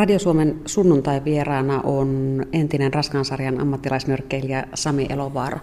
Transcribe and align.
Radio 0.00 0.18
Suomen 0.18 0.60
sunnuntai-vieraana 0.66 1.80
on 1.80 2.42
entinen 2.52 2.94
raskaansarjan 2.94 3.60
ammattilaisnyrkkeilijä 3.60 4.64
Sami 4.74 5.06
Elovaara. 5.10 5.58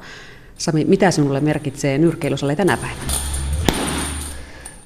Sami, 0.57 0.85
mitä 0.85 1.11
sinulle 1.11 1.39
merkitsee 1.39 1.97
nyrkkeilysalle 1.97 2.55
tänä 2.55 2.77
päivänä? 2.77 3.13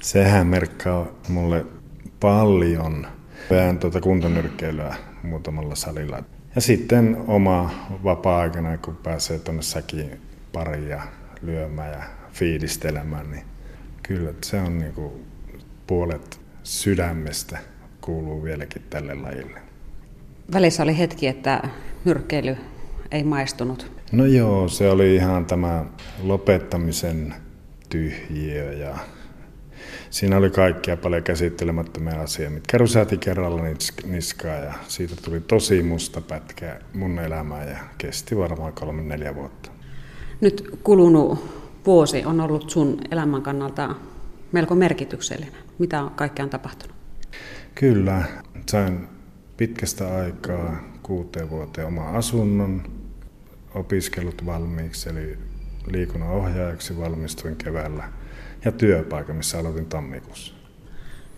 Sehän 0.00 0.46
merkkaa 0.46 1.06
mulle 1.28 1.66
paljon. 2.20 3.06
Pään 3.48 3.78
tuota 3.78 4.00
kuntonyrkkeilyä 4.00 4.94
muutamalla 5.22 5.74
salilla. 5.74 6.22
Ja 6.54 6.60
sitten 6.60 7.16
oma 7.26 7.70
vapaa-aikana, 8.04 8.78
kun 8.78 8.96
pääsee 8.96 9.38
tuonne 9.38 9.62
säkiin 9.62 10.20
pariin 10.52 10.88
ja 10.88 11.02
lyömään 11.42 11.92
ja 11.92 12.02
fiilistelemään, 12.32 13.30
niin 13.30 13.44
kyllä 14.02 14.32
se 14.44 14.60
on 14.60 14.78
niin 14.78 14.92
kuin 14.92 15.12
puolet 15.86 16.40
sydämestä 16.62 17.58
kuuluu 18.02 18.42
vieläkin 18.42 18.82
tälle 18.90 19.14
lajille. 19.14 19.60
Välissä 20.52 20.82
oli 20.82 20.98
hetki, 20.98 21.26
että 21.26 21.68
nyrkkeily 22.04 22.56
ei 23.10 23.24
maistunut. 23.24 23.92
No 24.12 24.24
joo, 24.24 24.68
se 24.68 24.90
oli 24.90 25.14
ihan 25.14 25.46
tämä 25.46 25.84
lopettamisen 26.22 27.34
tyhjiö 27.88 28.72
ja 28.72 28.94
siinä 30.10 30.36
oli 30.36 30.50
kaikkia 30.50 30.96
paljon 30.96 31.22
käsittelemättömiä 31.22 32.20
asioita, 32.20 32.54
mitkä 32.54 32.78
rysäti 32.78 33.18
kerralla 33.18 33.62
niskaa 34.04 34.54
ja 34.54 34.72
siitä 34.88 35.14
tuli 35.24 35.40
tosi 35.40 35.82
musta 35.82 36.20
pätkä 36.20 36.80
mun 36.94 37.18
elämään 37.18 37.68
ja 37.68 37.76
kesti 37.98 38.36
varmaan 38.36 38.72
kolme 38.72 39.02
neljä 39.02 39.34
vuotta. 39.34 39.70
Nyt 40.40 40.78
kulunut 40.82 41.38
vuosi 41.86 42.24
on 42.24 42.40
ollut 42.40 42.70
sun 42.70 42.98
elämän 43.10 43.42
kannalta 43.42 43.94
melko 44.52 44.74
merkityksellinen. 44.74 45.54
Mitä 45.78 46.04
kaikkea 46.16 46.42
on 46.44 46.50
tapahtunut? 46.50 47.01
Kyllä, 47.74 48.22
sain 48.70 49.08
pitkästä 49.56 50.16
aikaa 50.16 50.82
kuuteen 51.02 51.50
vuoteen 51.50 51.86
oma 51.86 52.08
asunnon, 52.08 52.82
opiskelut 53.74 54.46
valmiiksi, 54.46 55.08
eli 55.08 55.38
liikunnan 55.86 56.30
ohjaajaksi 56.30 56.98
valmistuin 56.98 57.56
keväällä 57.56 58.12
ja 58.64 58.72
työpaikan, 58.72 59.36
missä 59.36 59.58
aloitin 59.58 59.86
tammikuussa. 59.86 60.54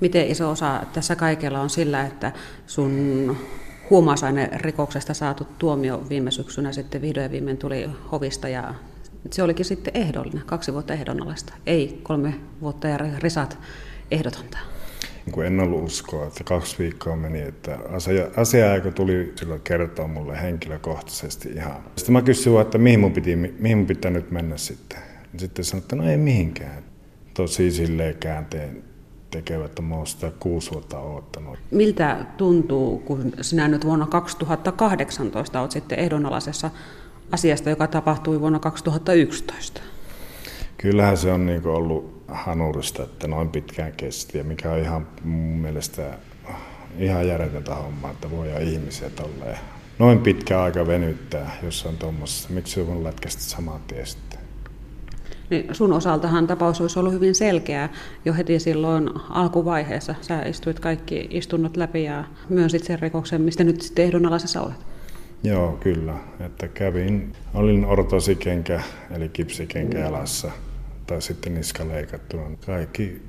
Miten 0.01 0.27
iso 0.27 0.51
osa 0.51 0.83
tässä 0.93 1.17
kaikella 1.17 1.61
on 1.61 1.71
sillä, 1.71 2.07
että 2.07 2.33
sun 2.67 3.37
rikoksesta 4.57 5.15
saatu 5.15 5.47
tuomio 5.59 6.07
viime 6.09 6.31
syksynä 6.31 6.73
sitten 6.73 7.03
vihdoin 7.03 7.31
viimein 7.31 7.59
tuli 7.59 7.91
hovista 8.13 8.49
ja 8.49 8.75
se 9.31 9.43
olikin 9.43 9.65
sitten 9.65 9.97
ehdollinen, 9.97 10.43
kaksi 10.47 10.73
vuotta 10.73 10.95
ehdonalaista, 10.95 11.53
ei 11.67 12.01
kolme 12.03 12.35
vuotta 12.61 12.89
ja 12.89 12.99
risat 13.19 13.59
ehdotonta. 14.11 14.74
Niin 15.27 15.47
en 15.47 15.61
ollut 15.61 15.83
uskoa, 15.83 16.27
että 16.27 16.45
kaksi 16.45 16.79
viikkoa 16.79 17.17
meni, 17.17 17.41
että 17.41 17.79
asia, 17.93 18.27
asia 18.37 18.67
tuli 18.95 19.33
silloin 19.37 19.61
kertoa 19.61 20.09
mulle 20.09 20.43
henkilökohtaisesti 20.43 21.49
ihan. 21.49 21.77
Sitten 21.97 22.13
mä 22.13 22.23
kysyin, 22.23 22.61
että 22.61 22.79
mihin 22.79 23.01
mun, 23.01 23.13
piti, 23.13 23.37
mihin 23.37 23.79
mun 23.79 23.87
pitää 23.87 24.11
nyt 24.11 24.31
mennä 24.31 24.57
sitten. 24.57 24.99
Sitten 25.37 25.65
sanoin, 25.65 25.83
että 25.83 25.97
no 25.97 26.11
ei 26.11 26.17
mihinkään. 26.17 26.83
Tosi 27.35 27.71
silleen 27.71 28.15
käänteen 28.15 28.83
tekevät, 29.31 29.65
että 29.65 29.83
mä 29.83 29.95
oon 29.95 30.07
sitä 30.07 30.33
kuusi 30.41 30.71
vuotta 30.71 30.99
odottanut. 30.99 31.59
Miltä 31.71 32.27
tuntuu, 32.37 32.99
kun 32.99 33.33
sinä 33.41 33.69
nyt 33.69 33.85
vuonna 33.85 34.07
2018 34.07 35.61
olet 35.61 35.71
sitten 35.71 35.99
ehdonalaisessa 35.99 36.71
asiasta, 37.33 37.71
joka 37.71 37.87
tapahtui 37.87 38.41
vuonna 38.41 38.59
2011? 38.59 39.81
Kyllähän 40.77 41.17
se 41.17 41.33
on 41.33 41.47
niin 41.47 41.67
ollut 41.67 42.14
hanurista, 42.35 43.03
että 43.03 43.29
noin 43.29 43.49
pitkään 43.49 43.93
kesti, 43.93 44.39
ja 44.39 44.45
mikä 44.45 44.71
on 44.71 44.79
ihan 44.79 45.07
mun 45.25 45.59
mielestä 45.59 46.19
ihan 46.99 47.29
järjetöntä 47.29 47.75
hommaa, 47.75 48.11
että 48.11 48.31
voi 48.31 48.51
ja 48.51 48.61
ihmisiä 48.61 49.11
tolleen. 49.11 49.59
Noin 49.99 50.19
pitkä 50.19 50.63
aika 50.63 50.87
venyttää 50.87 51.57
jossain 51.63 51.97
tuommoisessa. 51.97 52.49
Miksi 52.53 52.81
on 52.81 53.05
lätkästä 53.05 53.43
samaa 53.43 53.81
tien 53.87 54.07
sitten? 54.07 54.39
Niin 55.51 55.75
sun 55.75 55.93
osaltahan 55.93 56.47
tapaus 56.47 56.81
olisi 56.81 56.99
ollut 56.99 57.13
hyvin 57.13 57.35
selkeä 57.35 57.89
jo 58.25 58.35
heti 58.35 58.61
silloin 58.61 59.11
alkuvaiheessa. 59.31 60.15
Sä 60.21 60.43
istuit 60.43 60.81
kaikki 60.81 61.27
istunnot 61.31 61.77
läpi 61.77 62.05
ja 62.05 62.25
myönsit 62.49 62.85
sen 62.85 62.99
rikoksen, 62.99 63.43
mistä 63.43 63.65
nyt 63.65 63.81
sitten 63.81 64.05
ehdonalaisessa 64.05 64.63
olet. 64.63 64.87
Joo, 65.43 65.73
kyllä. 65.81 66.15
Että 66.41 66.69
kävin, 66.69 67.33
olin 67.55 67.85
ortosikenkä, 67.85 68.83
eli 69.11 69.29
kipsikenkä 69.29 69.99
jalassa, 69.99 70.51
tai 71.07 71.23
sitten 71.23 71.55
niska 71.55 71.89
leikattuna. 71.89 72.57
Kaikki 72.67 73.23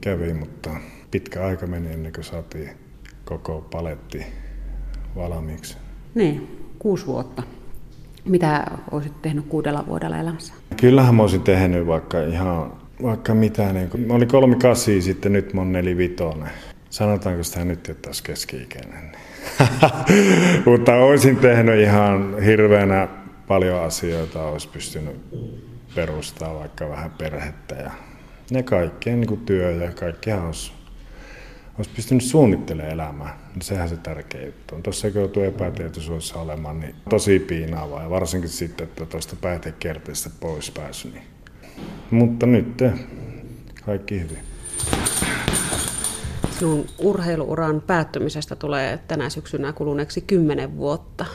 kävi, 0.00 0.34
mutta 0.34 0.70
pitkä 1.10 1.46
aika 1.46 1.66
meni 1.66 1.92
ennen 1.92 2.12
kuin 2.12 2.24
saatiin 2.24 2.70
koko 3.24 3.60
paletti 3.70 4.26
valmiiksi. 5.16 5.76
Niin, 6.14 6.66
kuusi 6.78 7.06
vuotta. 7.06 7.42
Mitä 8.24 8.64
olisit 8.90 9.22
tehnyt 9.22 9.46
kuudella 9.46 9.84
vuodella 9.86 10.18
elämässä? 10.18 10.54
Kyllähän 10.80 11.14
mä 11.14 11.22
olisin 11.22 11.42
tehnyt 11.42 11.86
vaikka 11.86 12.22
ihan 12.22 12.72
vaikka 13.02 13.34
mitä. 13.34 13.72
Niin 13.72 13.90
kun, 13.90 14.00
mä 14.00 14.14
olin 14.14 14.28
kolmi 14.28 14.56
kasi, 14.56 15.02
sitten 15.02 15.32
nyt 15.32 15.54
mä 15.54 15.60
oon 15.60 15.72
nelivitonen. 15.72 16.50
Sanotaanko 16.90 17.42
sitä 17.42 17.64
nyt, 17.64 17.88
että 17.88 18.08
olisi 18.08 18.22
keski-ikäinen. 18.22 19.12
Mutta 20.66 20.94
olisin 20.94 21.36
tehnyt 21.36 21.80
ihan 21.80 22.42
hirveänä 22.42 23.08
paljon 23.48 23.82
asioita, 23.82 24.42
olisi 24.44 24.68
pystynyt 24.68 25.16
perustaa 25.94 26.54
vaikka 26.54 26.88
vähän 26.88 27.10
perhettä 27.10 27.74
ja 27.74 27.90
ne 28.50 28.62
kaikkien 28.62 29.20
niin 29.20 29.46
työ 29.46 29.70
ja 29.70 29.92
kaikkihan 29.92 30.46
olisi, 30.46 30.72
olisi 31.78 31.90
pystynyt 31.96 32.24
suunnittelemaan 32.24 32.92
elämää. 32.92 33.38
Niin 33.54 33.62
sehän 33.62 33.88
se 33.88 33.96
tärkeä 33.96 34.46
juttu 34.46 34.74
on. 34.74 34.82
Tuossa 34.82 35.10
kun 35.10 35.20
joutuu 35.20 35.42
epätietoisuudessa 35.42 36.38
olemaan, 36.38 36.80
niin 36.80 36.94
tosi 37.10 37.38
piinaavaa 37.38 38.02
ja 38.02 38.10
varsinkin 38.10 38.50
sitten, 38.50 38.86
että 38.86 39.06
tuosta 39.06 39.36
päätekierteestä 39.40 40.30
pois 40.40 40.70
pääsy. 40.70 41.08
Niin. 41.08 41.26
Mutta 42.10 42.46
nyt 42.46 42.82
kaikki 43.84 44.20
hyvin. 44.20 44.38
Sinun 46.58 46.86
urheiluuran 46.98 47.80
päättymisestä 47.80 48.56
tulee 48.56 48.98
tänä 49.08 49.30
syksynä 49.30 49.72
kuluneeksi 49.72 50.20
kymmenen 50.20 50.76
vuotta. 50.76 51.26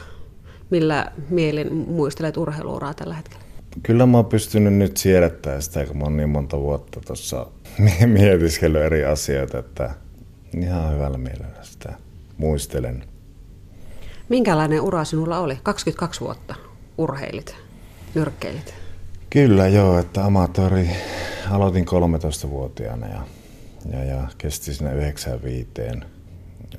Millä 0.70 1.12
mielin 1.30 1.74
muistelet 1.74 2.36
urheiluuraa 2.36 2.94
tällä 2.94 3.14
hetkellä? 3.14 3.43
Kyllä 3.82 4.06
mä 4.06 4.16
oon 4.16 4.26
pystynyt 4.26 4.74
nyt 4.74 4.96
siedättämään 4.96 5.62
sitä, 5.62 5.86
kun 5.86 5.98
mä 5.98 6.04
oon 6.04 6.16
niin 6.16 6.28
monta 6.28 6.60
vuotta 6.60 7.00
tuossa 7.06 7.46
mietiskellyt 8.06 8.82
eri 8.82 9.04
asioita, 9.04 9.58
että 9.58 9.94
ihan 10.60 10.94
hyvällä 10.94 11.18
mielellä 11.18 11.62
sitä 11.62 11.92
muistelen. 12.36 13.04
Minkälainen 14.28 14.80
ura 14.80 15.04
sinulla 15.04 15.38
oli? 15.38 15.58
22 15.62 16.20
vuotta 16.20 16.54
urheilit, 16.98 17.56
nyrkkeilit. 18.14 18.74
Kyllä 19.30 19.68
joo, 19.68 19.98
että 19.98 20.24
amatööri 20.24 20.90
aloitin 21.50 21.84
13-vuotiaana 21.84 23.08
ja 23.08 23.20
ja, 23.92 24.04
ja 24.04 24.28
kesti 24.38 24.74
sinne 24.74 24.94
95. 24.94 25.70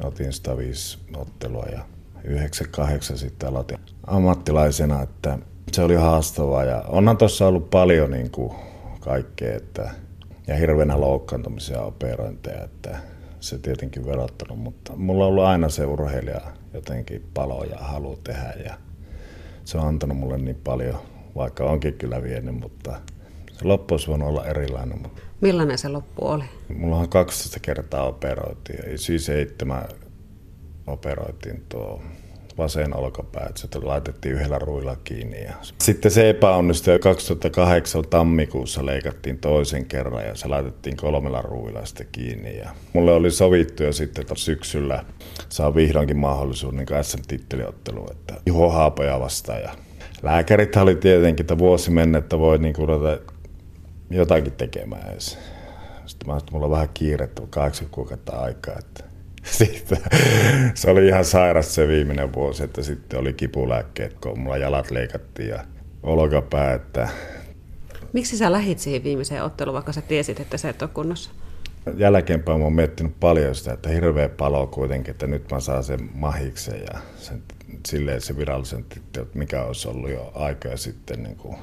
Otin 0.04 0.34
105 0.34 0.98
ottelua 1.16 1.66
ja 1.72 1.86
98 2.24 3.18
sitten 3.18 3.50
aloitin 3.50 3.78
ammattilaisena, 4.08 5.02
että 5.02 5.38
se 5.76 5.82
oli 5.82 5.96
haastavaa 5.96 6.64
ja 6.64 6.84
onhan 6.88 7.18
tuossa 7.18 7.48
ollut 7.48 7.70
paljon 7.70 8.12
niin 8.12 8.32
kuin 8.32 8.54
kaikkea, 9.00 9.56
että, 9.56 9.92
ja 10.48 10.56
hirveänä 10.56 11.02
loukkaantumisia 11.02 11.82
operointeja, 11.82 12.64
että 12.64 12.98
se 13.40 13.58
tietenkin 13.58 14.06
verottanut, 14.06 14.60
mutta 14.60 14.94
mulla 14.96 15.24
on 15.24 15.30
ollut 15.30 15.44
aina 15.44 15.70
se 15.70 15.86
urheilija 15.86 16.42
jotenkin 16.74 17.30
palo 17.34 17.64
ja 17.64 17.78
halu 17.78 18.20
tehdä 18.24 18.54
ja 18.66 18.74
se 19.66 19.78
on 19.78 19.88
antanut 19.88 20.18
mulle 20.18 20.38
niin 20.38 20.62
paljon, 20.64 20.98
vaikka 21.36 21.64
onkin 21.64 21.94
kyllä 21.94 22.24
vienyt, 22.24 22.60
mutta 22.60 23.02
se 23.52 23.66
loppu 23.66 23.94
olisi 23.94 24.08
voinut 24.08 24.30
olla 24.30 24.46
erilainen. 24.46 25.02
Mutta 25.02 25.22
Millainen 25.42 25.78
se 25.78 25.90
loppu 25.90 26.28
oli? 26.28 26.44
Mulla 26.78 26.98
on 26.98 27.10
12 27.10 27.60
kertaa 27.60 28.04
operoitiin, 28.04 28.92
ja 28.92 28.98
siis 28.98 29.26
seitsemän 29.26 29.86
operoitiin 30.88 31.64
tuo 31.70 32.02
vasen 32.58 32.98
olkapää, 32.98 33.46
että 33.50 33.62
se 33.62 33.68
laitettiin 33.84 34.36
yhdellä 34.36 34.60
ruilla 34.60 34.96
kiinni. 35.04 35.44
Ja 35.44 35.54
sitten 35.82 36.12
se 36.12 36.30
epäonnistui 36.30 36.94
ja 36.94 37.00
2008 37.00 38.04
tammikuussa 38.10 38.86
leikattiin 38.86 39.38
toisen 39.38 39.86
kerran 39.86 40.26
ja 40.26 40.36
se 40.36 40.48
laitettiin 40.48 40.98
kolmella 40.98 41.42
ruilla 41.42 41.86
sitten 41.86 42.08
kiinni. 42.12 42.58
Ja 42.58 42.70
mulle 42.94 43.14
oli 43.14 43.32
sovittu 43.32 43.84
jo 43.84 43.94
sitten, 43.94 44.22
että 44.22 44.36
syksyllä 44.38 45.06
saa 45.50 45.76
vihdoinkin 45.76 46.18
mahdollisuuden 46.18 46.86
niin 46.92 47.04
SM-titteliottelu, 47.04 48.08
että 48.12 48.34
Juho 48.46 48.70
Haapoja 48.70 49.20
vastaan. 49.20 49.62
Ja 49.62 49.72
lääkärit 50.24 50.76
oli 50.76 50.96
tietenkin, 50.96 51.44
että 51.44 51.58
vuosi 51.58 51.92
mennettä 51.92 52.40
voi 52.40 52.58
niin 52.58 52.76
ruveta 52.76 53.34
jotakin 54.10 54.52
tekemään 54.52 55.12
edes. 55.12 55.38
Sitten 56.06 56.30
mä 56.30 56.38
että 56.38 56.52
mulla 56.52 56.66
on 56.66 56.72
vähän 56.72 56.90
kiirettä, 56.94 57.42
kahdeksan 57.50 57.88
kuukautta 57.92 58.40
aikaa. 58.40 58.76
Että 58.80 59.15
sitten, 59.60 59.98
se 60.74 60.90
oli 60.90 61.08
ihan 61.08 61.26
sairas 61.26 61.76
se 61.76 61.88
viimeinen 61.88 62.34
vuosi, 62.34 62.64
että 62.64 62.84
sitten 62.84 63.20
oli 63.20 63.34
kipulääkkeet, 63.34 64.14
kun 64.14 64.40
mulla 64.40 64.58
jalat 64.58 64.92
leikattiin 64.92 65.50
ja 65.50 65.66
olkapää. 66.04 66.74
Että... 66.74 67.10
Miksi 68.14 68.38
sä 68.38 68.52
lähit 68.52 68.80
siihen 68.80 69.04
viimeiseen 69.04 69.44
otteluun, 69.44 69.74
vaikka 69.74 69.92
sä 69.92 70.02
tiesit, 70.02 70.40
että 70.40 70.58
sä 70.58 70.70
et 70.70 70.82
ole 70.82 70.90
kunnossa? 70.94 71.30
Jälkeenpäin 71.98 72.60
mä 72.60 72.64
oon 72.64 72.74
miettinyt 72.74 73.20
paljon 73.20 73.56
sitä, 73.56 73.74
että 73.74 73.90
hirveä 73.90 74.30
palo 74.30 74.68
kuitenkin, 74.68 75.12
että 75.12 75.28
nyt 75.28 75.52
mä 75.52 75.60
saan 75.60 75.84
sen 75.84 76.10
mahiksen 76.14 76.80
ja 76.80 77.00
sen, 77.18 77.44
silleen 77.88 78.22
se 78.22 78.38
virallisen 78.38 78.84
tittely, 78.84 79.28
mikä 79.34 79.64
olisi 79.64 79.88
ollut 79.88 80.10
jo 80.10 80.32
aikaa 80.36 80.78
sitten 80.78 81.24
niin 81.24 81.36
kuin 81.36 81.56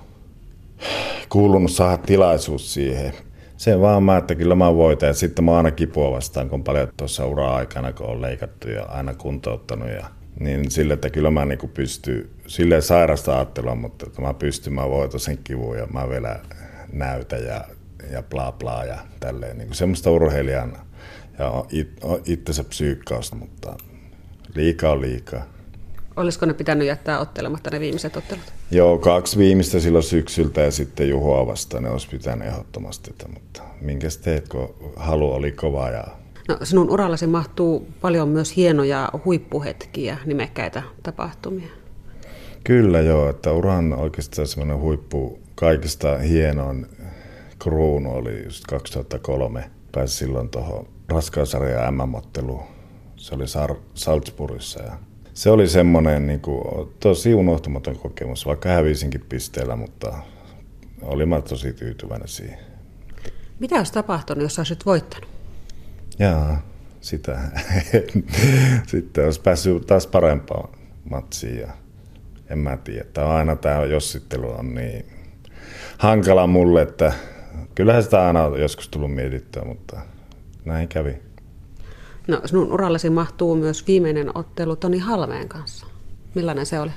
kuulunut 1.28 1.70
saada 1.70 1.96
tilaisuus 1.96 2.74
siihen. 2.74 3.12
Se 3.62 3.80
vaan 3.80 4.02
mä, 4.02 4.16
että 4.16 4.34
kyllä 4.34 4.54
mä 4.54 4.74
voitan. 4.74 5.06
Ja 5.06 5.14
sitten 5.14 5.44
mä 5.44 5.56
aina 5.56 5.70
kipua 5.70 6.10
vastaan, 6.10 6.48
kun 6.48 6.64
paljon 6.64 6.88
tuossa 6.96 7.26
ura-aikana, 7.26 7.92
kun 7.92 8.06
on 8.06 8.22
leikattu 8.22 8.68
ja 8.68 8.82
aina 8.82 9.14
kuntouttanut. 9.14 9.88
Ja, 9.88 10.06
niin 10.40 10.70
sille, 10.70 10.94
että 10.94 11.10
kyllä 11.10 11.30
mä 11.30 11.44
niin 11.44 11.70
pystyn, 11.74 12.30
silleen 12.46 12.82
sairasta 12.82 13.36
ajattelua, 13.36 13.74
mutta 13.74 14.06
että 14.06 14.22
mä 14.22 14.34
pystyn, 14.34 14.72
mä 14.72 14.90
voitan 14.90 15.20
sen 15.20 15.38
kivun 15.44 15.78
ja 15.78 15.86
mä 15.86 16.08
vielä 16.08 16.40
näytän 16.92 17.44
ja, 17.44 17.64
ja 18.12 18.22
bla 18.22 18.52
bla 18.52 18.84
ja 18.84 18.98
tälleen. 19.20 19.58
Niin 19.58 19.74
semmoista 19.74 20.10
urheilijan 20.10 20.76
ja 21.38 21.64
it, 21.70 22.00
itsensä 22.26 22.64
psyykkausta, 22.64 23.36
mutta 23.36 23.76
liikaa 24.54 24.92
on 24.92 25.00
liikaa. 25.00 25.42
Olisiko 26.16 26.46
ne 26.46 26.54
pitänyt 26.54 26.86
jättää 26.86 27.18
ottelematta 27.18 27.70
ne 27.70 27.80
viimeiset 27.80 28.16
ottelut? 28.16 28.44
Joo, 28.70 28.98
kaksi 28.98 29.38
viimeistä 29.38 29.80
silloin 29.80 30.04
syksyltä 30.04 30.60
ja 30.60 30.70
sitten 30.70 31.08
Juhoa 31.08 31.46
vastaan 31.46 31.82
ne 31.82 31.90
olisi 31.90 32.08
pitänyt 32.08 32.48
ehdottomasti. 32.48 33.14
Mutta 33.34 33.62
minkä 33.80 34.08
teet, 34.24 34.48
kun 34.48 34.74
halu 34.96 35.32
oli 35.32 35.52
kova 35.52 35.90
ja 35.90 36.04
No, 36.48 36.58
sinun 36.62 36.90
urallasi 36.90 37.26
mahtuu 37.26 37.88
paljon 38.00 38.28
myös 38.28 38.56
hienoja 38.56 39.08
huippuhetkiä, 39.24 40.18
nimekkäitä 40.26 40.82
tapahtumia. 41.02 41.68
Kyllä 42.64 43.00
joo, 43.00 43.30
että 43.30 43.52
uran 43.52 43.92
oikeastaan 43.92 44.48
semmoinen 44.48 44.78
huippu, 44.78 45.38
kaikista 45.54 46.18
hienoin 46.18 46.86
kruunu 47.58 48.14
oli 48.14 48.44
just 48.44 48.64
2003. 48.66 49.70
Pääsi 49.92 50.16
silloin 50.16 50.48
tuohon 50.48 50.88
raskausarjan 51.08 51.94
MM-otteluun. 51.94 52.62
Se 53.16 53.34
oli 53.34 53.44
Salzburgissa 53.94 54.82
ja 54.82 54.92
se 55.34 55.50
oli 55.50 55.68
semmoinen 55.68 56.26
niin 56.26 56.40
kuin, 56.40 56.88
tosi 57.00 57.34
unohtumaton 57.34 57.98
kokemus, 57.98 58.46
vaikka 58.46 58.68
hävisinkin 58.68 59.24
pisteellä, 59.28 59.76
mutta 59.76 60.18
olin 61.02 61.28
mä 61.28 61.40
tosi 61.40 61.72
tyytyväinen 61.72 62.28
siihen. 62.28 62.58
Mitä 63.58 63.74
olisi 63.76 63.92
tapahtunut, 63.92 64.42
jos 64.42 64.58
olisit 64.58 64.86
voittanut? 64.86 65.28
Jaa, 66.18 66.62
sitä. 67.00 67.38
Sitten 68.86 69.24
olisi 69.24 69.40
päässyt 69.40 69.86
taas 69.86 70.06
parempaan 70.06 70.68
matsiin 71.10 71.58
ja 71.58 71.68
en 72.50 72.58
mä 72.58 72.76
tiedä. 72.76 73.04
Tämä 73.12 73.28
aina 73.28 73.56
tämä 73.56 73.84
jossittelu 73.84 74.50
on 74.50 74.74
niin 74.74 75.06
hankala 75.98 76.46
mulle, 76.46 76.82
että 76.82 77.12
kyllähän 77.74 78.02
sitä 78.02 78.26
aina 78.26 78.44
on 78.44 78.60
joskus 78.60 78.88
tullut 78.88 79.14
mietittyä, 79.14 79.64
mutta 79.64 80.00
näin 80.64 80.88
kävi. 80.88 81.31
No, 82.28 82.40
sinun 82.44 82.72
urallesi 82.72 83.10
mahtuu 83.10 83.56
myös 83.56 83.86
viimeinen 83.86 84.36
ottelu 84.36 84.76
Toni 84.76 84.98
Halmeen 84.98 85.48
kanssa. 85.48 85.86
Millainen 86.34 86.66
se 86.66 86.80
oli? 86.80 86.90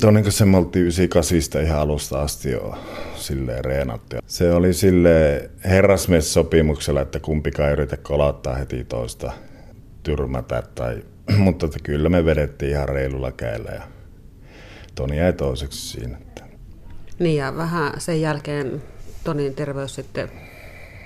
Toni 0.00 0.22
kanssa 0.22 0.46
me 0.46 0.56
oltiin 0.56 0.82
98 0.82 1.62
ihan 1.62 1.78
alusta 1.80 2.22
asti 2.22 2.50
jo 2.50 2.74
silleen 3.14 3.64
reenattu. 3.64 4.16
Se 4.26 4.52
oli 4.52 4.72
sille 4.72 5.50
herrasmies-sopimuksella, 5.64 7.00
että 7.00 7.20
kumpikaan 7.20 7.68
ei 7.68 7.72
yritä 7.72 7.96
kolauttaa 7.96 8.54
heti 8.54 8.84
toista 8.84 9.32
tyrmätä. 10.02 10.62
Tai, 10.74 11.02
mutta 11.36 11.66
että 11.66 11.78
kyllä 11.82 12.08
me 12.08 12.24
vedettiin 12.24 12.70
ihan 12.70 12.88
reilulla 12.88 13.32
käellä 13.32 13.70
ja 13.70 13.82
Toni 14.94 15.18
jäi 15.18 15.32
toiseksi 15.32 15.88
siinä. 15.88 16.18
Niin 17.18 17.36
ja 17.36 17.56
vähän 17.56 18.00
sen 18.00 18.20
jälkeen 18.20 18.82
Tonin 19.24 19.54
terveys 19.54 19.94
sitten 19.94 20.30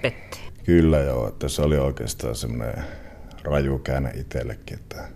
petti. 0.02 0.40
Kyllä 0.64 0.98
joo, 0.98 1.28
että 1.28 1.48
se 1.48 1.62
oli 1.62 1.78
oikeastaan 1.78 2.34
semmoinen 2.34 2.84
raju 3.48 3.78
käänne 3.78 4.10
itsellekin, 4.10 4.78
että 4.78 5.08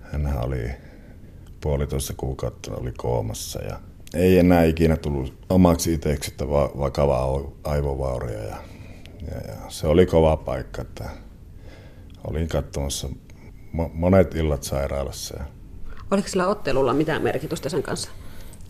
hän 0.00 0.38
oli 0.44 0.70
puolitoista 1.60 2.14
kuukautta 2.16 2.74
oli 2.74 2.92
koomassa 2.96 3.62
ja 3.62 3.80
ei 4.14 4.38
enää 4.38 4.64
ikinä 4.64 4.96
tullut 4.96 5.34
omaksi 5.48 5.92
itseksi, 5.94 6.30
että 6.30 6.48
va- 6.48 6.70
vakava 6.78 7.42
aivovaurio 7.64 8.38
ja, 8.38 8.56
ja, 9.30 9.36
ja, 9.48 9.54
se 9.68 9.86
oli 9.86 10.06
kova 10.06 10.36
paikka, 10.36 10.82
että 10.82 11.10
olin 12.30 12.48
katsomassa 12.48 13.08
mo- 13.76 13.90
monet 13.92 14.34
illat 14.34 14.62
sairaalassa. 14.62 15.36
Ja... 15.38 15.44
Oliko 16.10 16.28
sillä 16.28 16.46
ottelulla 16.46 16.94
mitään 16.94 17.22
merkitystä 17.22 17.68
sen 17.68 17.82
kanssa? 17.82 18.10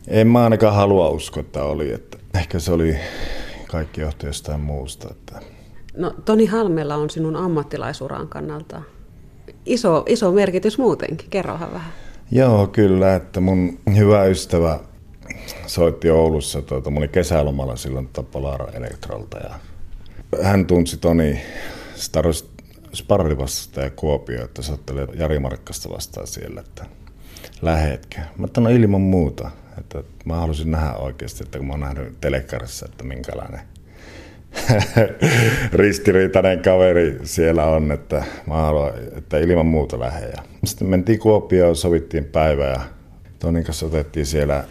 En 0.09 0.29
mä 0.29 0.45
ainakaan 0.45 0.75
halua 0.75 1.09
uskoa, 1.09 1.41
että 1.41 1.65
oli. 1.65 1.93
Että 1.93 2.19
ehkä 2.35 2.59
se 2.59 2.73
oli 2.73 2.97
kaikki 3.69 4.01
johtu 4.01 4.27
jostain 4.27 4.61
muusta. 4.61 5.09
Että 5.11 5.41
No 5.97 6.15
Toni 6.25 6.47
Halmella 6.47 6.95
on 6.95 7.11
sinun 7.11 7.37
ammattilaisuran 7.37 8.29
kannalta 8.29 8.83
iso, 9.67 10.05
iso 10.09 10.33
merkitys 10.33 10.79
muutenkin. 10.79 11.31
Kerrohan 11.31 11.73
vähän. 11.73 11.93
Joo, 12.31 12.67
kyllä. 12.67 13.15
Että 13.15 13.41
mun 13.41 13.79
hyvä 13.97 14.25
ystävä 14.25 14.81
soitti 15.67 16.11
Oulussa, 16.11 16.63
tuota, 16.63 16.91
mun 16.91 16.99
oli 16.99 17.09
kesälomalla 17.09 17.77
silloin 17.77 18.09
Polar 18.31 18.77
Elektrolta 18.77 19.39
ja 19.39 19.55
hän 20.43 20.67
tunsi 20.67 20.97
Toni 20.97 21.41
Sparrivasta 22.95 23.81
ja 23.81 23.91
Kuopio, 23.91 24.45
että 24.45 24.63
soittelee 24.63 25.07
Jari 25.15 25.39
Markkasta 25.39 25.91
vastaan 25.91 26.27
siellä, 26.27 26.61
että 26.61 26.87
lähetkö? 27.63 28.21
Mä 28.39 28.47
no 28.61 28.69
ilman 28.69 29.01
muuta, 29.01 29.51
että 29.79 30.03
mä 30.25 30.37
halusin 30.37 30.71
nähdä 30.71 30.95
oikeasti, 30.95 31.45
että 31.45 31.59
kun 31.59 31.67
mä 31.67 31.73
oon 31.73 31.81
nähnyt 31.81 32.21
telekarissa, 32.21 32.87
että 32.87 33.05
minkälainen 33.05 33.61
ristiriitainen 35.73 36.63
kaveri 36.63 37.19
siellä 37.23 37.65
on, 37.65 37.93
että 37.93 38.25
mä 38.47 38.55
haluan, 38.55 38.93
että 39.17 39.39
ilman 39.39 39.67
muuta 39.67 40.01
lähde. 40.01 40.33
Sitten 40.65 40.89
mentiin 40.89 41.19
Kuopioon, 41.19 41.77
sovittiin 41.77 42.25
päivä 42.25 42.65
ja 42.65 42.81
Tonin 43.39 43.65
kanssa 43.65 43.87
otettiin 43.87 44.27
siellä, 44.27 44.65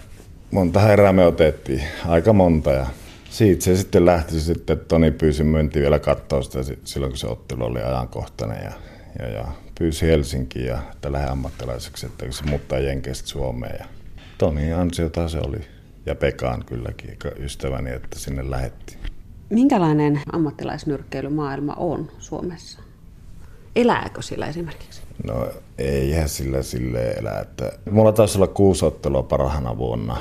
monta 0.52 0.80
herää 0.80 1.14
me 1.14 1.26
otettiin, 1.26 1.82
aika 2.08 2.34
monta 2.34 2.72
ja 2.72 2.86
siitä 3.30 3.64
se 3.64 3.76
sitten 3.76 4.06
lähti 4.06 4.40
sitten, 4.40 4.80
Toni 4.80 5.12
pyysi, 5.12 5.44
myynti 5.44 5.80
vielä 5.80 6.00
katsoa 6.00 6.42
sitä 6.42 6.60
silloin, 6.84 7.12
kun 7.12 7.18
se 7.18 7.28
ottelu 7.28 7.64
oli 7.64 7.82
ajankohtainen 7.82 8.64
ja, 8.64 8.72
ja, 9.20 9.30
ja 9.30 9.46
pyysi 9.80 10.08
Helsinkiin 10.08 10.66
ja 10.66 10.80
että 10.92 11.12
lähde 11.12 11.28
ammattilaiseksi, 11.28 12.06
että 12.06 12.26
se 12.30 12.44
muuttaa 12.46 12.80
Jenkeistä 12.80 13.28
Suomeen. 13.28 13.76
Ja 13.80 13.86
Toni 14.38 14.74
ansiota 14.74 15.30
se 15.30 15.38
oli 15.40 15.62
ja 16.06 16.16
Pekaan 16.16 16.66
kylläkin 16.66 17.18
ystäväni, 17.40 17.92
että 17.92 18.20
sinne 18.20 18.50
lähettiin. 18.50 19.00
Minkälainen 19.52 20.22
ammattilaisnyrkkeilymaailma 20.32 21.74
on 21.74 22.12
Suomessa? 22.20 22.80
Elääkö 23.76 24.22
sillä 24.22 24.48
esimerkiksi? 24.48 25.02
No 25.24 25.48
eihän 25.78 26.30
sillä 26.30 26.64
sille 26.64 27.12
elä. 27.12 27.40
Että 27.40 27.72
mulla 27.92 28.12
taisi 28.12 28.38
olla 28.38 28.48
kuusi 28.48 28.86
ottelua 28.86 29.24
parhaana 29.24 29.78
vuonna. 29.78 30.18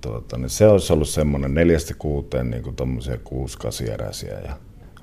Tuota, 0.00 0.38
niin 0.38 0.50
se 0.50 0.68
olisi 0.68 0.92
ollut 0.92 1.08
semmoinen 1.08 1.54
neljästä 1.54 1.94
kuuteen 1.98 2.50
niin 2.50 2.76
tuommoisia 2.76 3.18
kuusi 3.24 3.58
kasieräisiä 3.58 4.38
ja 4.38 4.56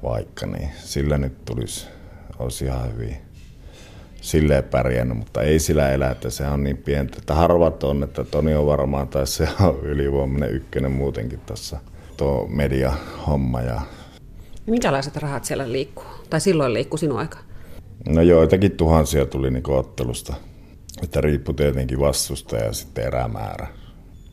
vaikka, 0.04 0.46
niin 0.46 0.70
sillä 0.78 1.18
nyt 1.18 1.46
tulisi, 1.46 1.88
olisi 2.40 2.66
ihan 2.66 2.94
hyvin 2.94 3.18
silleen 4.22 4.64
pärjännyt, 4.64 5.18
mutta 5.18 5.42
ei 5.42 5.60
sillä 5.60 5.92
elä, 5.92 6.12
että 6.12 6.30
se 6.30 6.48
on 6.48 6.64
niin 6.64 6.78
pientä, 6.78 7.16
että 7.18 7.34
harvat 7.34 7.84
on, 7.84 8.04
että 8.04 8.24
Toni 8.24 8.56
on 8.56 8.66
varmaan, 8.66 9.08
tai 9.08 9.28
se 9.28 9.48
on 9.60 9.80
ylivoimainen 9.82 10.52
ykkönen 10.52 10.92
muutenkin 10.92 11.40
tässä 11.46 11.80
tuo 12.18 12.48
media-homma. 12.48 13.62
Ja... 13.62 13.82
Minkälaiset 14.66 15.16
rahat 15.16 15.46
siellä 15.46 15.72
liikkuu? 15.72 16.06
Tai 16.30 16.42
silloin 16.42 16.74
liikkuu 16.74 16.98
sinun 16.98 17.20
aika? 17.20 17.38
No 18.10 18.22
joitakin 18.22 18.72
tuhansia 18.72 19.26
tuli 19.26 19.52
niin 19.52 19.70
ottelusta. 19.70 20.34
Että 21.04 21.22
riippui 21.22 21.54
tietenkin 21.54 22.00
vastusta 22.00 22.56
ja 22.56 22.74
sitten 22.74 23.06
erämäärä. 23.06 23.68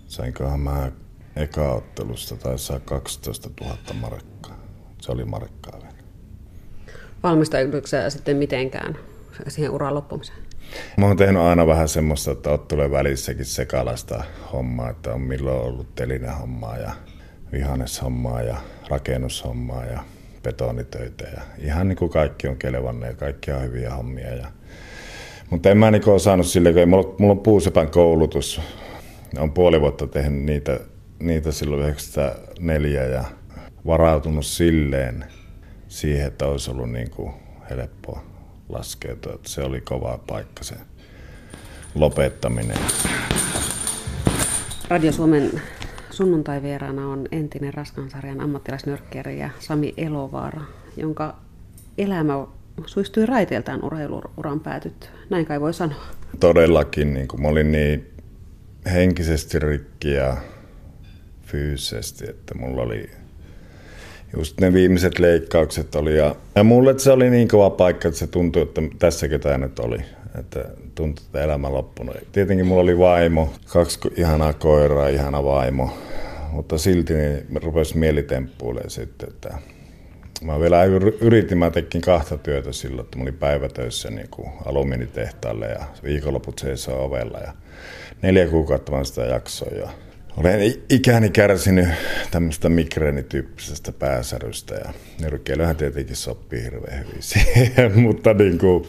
Sainkohan 0.07 0.61
mä 0.61 0.93
eka 1.37 1.73
ottelusta 1.73 2.37
tai 2.37 2.59
saa 2.59 2.81
12 2.81 3.51
000 3.61 3.77
markkaa. 4.01 4.59
Se 5.01 5.13
oli 5.13 5.25
markkaa 5.25 5.81
vielä. 5.83 5.95
Valmistaudutko 7.23 7.89
sitten 8.09 8.37
mitenkään 8.37 8.99
siihen 9.49 9.71
uran 9.71 9.95
loppumiseen? 9.95 10.39
Mä 10.97 11.07
oon 11.07 11.17
tehnyt 11.17 11.43
aina 11.43 11.67
vähän 11.67 11.89
semmoista, 11.89 12.31
että 12.31 12.51
ottelujen 12.51 12.91
välissäkin 12.91 13.45
sekalaista 13.45 14.25
hommaa, 14.53 14.91
että 14.91 15.15
on 15.15 15.21
milloin 15.21 15.63
ollut 15.63 15.95
telinen 15.95 16.37
hommaa 16.37 16.79
ja 16.79 16.93
vihanneshommaa 17.53 18.43
ja 18.43 18.57
rakennushommaa 18.89 19.85
ja 19.85 20.05
betonitöitä. 20.43 21.25
Ja 21.25 21.43
ihan 21.59 21.89
niin 21.89 21.97
kuin 21.97 22.11
kaikki 22.11 22.49
on 22.49 22.57
kelevanne 22.57 23.07
ja 23.07 23.15
kaikki 23.15 23.53
on 23.53 23.63
hyviä 23.63 23.95
hommia. 23.95 24.35
Ja, 24.35 24.47
mutta 25.51 25.71
en 25.71 25.79
mä 25.79 25.91
niin 25.91 26.09
osannut 26.09 26.47
sille, 26.47 26.73
kun 26.73 26.89
mulla, 26.89 27.15
mulla 27.19 27.33
on 27.33 27.41
puusepän 27.41 27.91
koulutus. 27.91 28.61
on 29.39 29.53
puoli 29.53 29.81
vuotta 29.81 30.07
tehnyt 30.07 30.43
niitä, 30.43 30.81
niitä 31.19 31.53
silloin 31.53 31.83
94 31.83 33.05
ja 33.05 33.25
varautunut 33.87 34.47
silleen 34.47 35.25
siihen, 35.89 36.27
että 36.27 36.47
olisi 36.47 36.71
ollut 36.71 36.91
niin 36.91 37.11
kuin 37.11 37.33
helppoa 37.71 38.23
laskeutua. 38.69 39.39
Se 39.47 39.63
oli 39.63 39.81
kova 39.81 40.19
paikka 40.27 40.65
se 40.65 40.75
lopettaminen. 41.95 42.77
Radio 44.89 45.13
Suomen 45.13 45.63
Sunnuntai-vieraana 46.13 47.09
on 47.09 47.27
entinen 47.33 47.75
raskansarjan 47.75 48.41
ammattilaisnyrkkeri 48.41 49.39
ja 49.39 49.51
Sami 49.59 49.95
Elovaara, 49.97 50.63
jonka 50.97 51.37
elämä 51.99 52.47
suistui 52.87 53.27
raiteeltaan 53.27 53.85
urheiluuran 53.85 54.61
päätyt. 54.61 55.11
Näin 55.31 55.47
kai 55.47 55.61
voi 55.61 55.75
sanoa. 55.75 56.05
Todellakin, 56.41 57.15
niin 57.15 57.29
kuin 57.29 57.43
mä 57.43 57.49
olin 57.49 57.73
niin 57.73 58.11
henkisesti 58.93 59.59
rikki 59.59 60.13
ja 60.13 60.37
fyysisesti, 61.43 62.31
että 62.31 62.55
mulla 62.55 62.83
oli 62.83 63.11
just 64.37 64.61
ne 64.61 64.73
viimeiset 64.73 65.19
leikkaukset 65.19 65.95
oli. 65.95 66.17
Ja, 66.17 66.37
ja 66.55 66.65
mulle 66.65 66.99
se 66.99 67.13
oli 67.13 67.31
niin 67.31 67.49
kova 67.49 67.71
paikka, 67.71 68.09
että 68.09 68.19
se 68.19 68.27
tuntui, 68.27 68.63
että 68.63 68.83
tässäkö 68.99 69.39
tämä 69.39 69.59
nyt 69.59 69.79
oli. 69.79 69.99
Että 70.39 70.65
tuntui, 70.95 71.25
että 71.27 71.43
elämä 71.43 71.73
loppunut. 71.73 72.17
Tietenkin 72.33 72.67
mulla 72.67 72.83
oli 72.83 72.99
vaimo, 72.99 73.53
kaksi 73.67 73.99
ihanaa 74.17 74.53
koiraa, 74.53 75.09
ihana 75.09 75.45
vaimo. 75.45 75.99
Mutta 76.53 76.79
silti 76.79 77.15
niin 77.15 77.63
rupesi 77.63 77.99
mielitemppuilemaan 77.99 78.91
sitten, 78.91 79.29
että 79.29 79.59
Mä 80.43 80.61
vielä 80.61 80.85
yritin, 81.21 81.59
mä 81.59 81.71
tekin 81.71 82.01
kahta 82.01 82.39
työtä 82.39 82.73
silloin, 82.73 83.05
että 83.05 83.19
mä 83.19 83.23
olin 83.23 83.35
päivätöissä 83.35 84.11
niin 84.11 84.29
kuin 84.31 84.49
alumiinitehtaalle 84.65 85.67
ja 85.67 85.85
viikonloput 86.03 86.59
seisoo 86.59 87.05
ovella 87.05 87.39
ja 87.39 87.53
neljä 88.23 88.47
kuukautta 88.47 88.93
mä 88.93 89.05
sitä 89.05 89.23
jaksoin 89.23 89.79
ja 89.79 89.89
olen 90.37 90.75
ikäni 90.91 91.31
kärsinyt 91.31 91.89
tämmöistä 92.31 92.69
migreenityyppisestä 92.69 93.93
pääsärystä 93.93 94.75
ja 94.75 94.93
nyrkkeilyhän 95.21 95.77
tietenkin 95.77 96.17
sopii 96.17 96.63
hirveän 96.63 96.99
hyvin 96.99 97.23
siihen, 97.33 97.99
mutta 98.01 98.35
niin 98.35 98.59
kuin, 98.59 98.85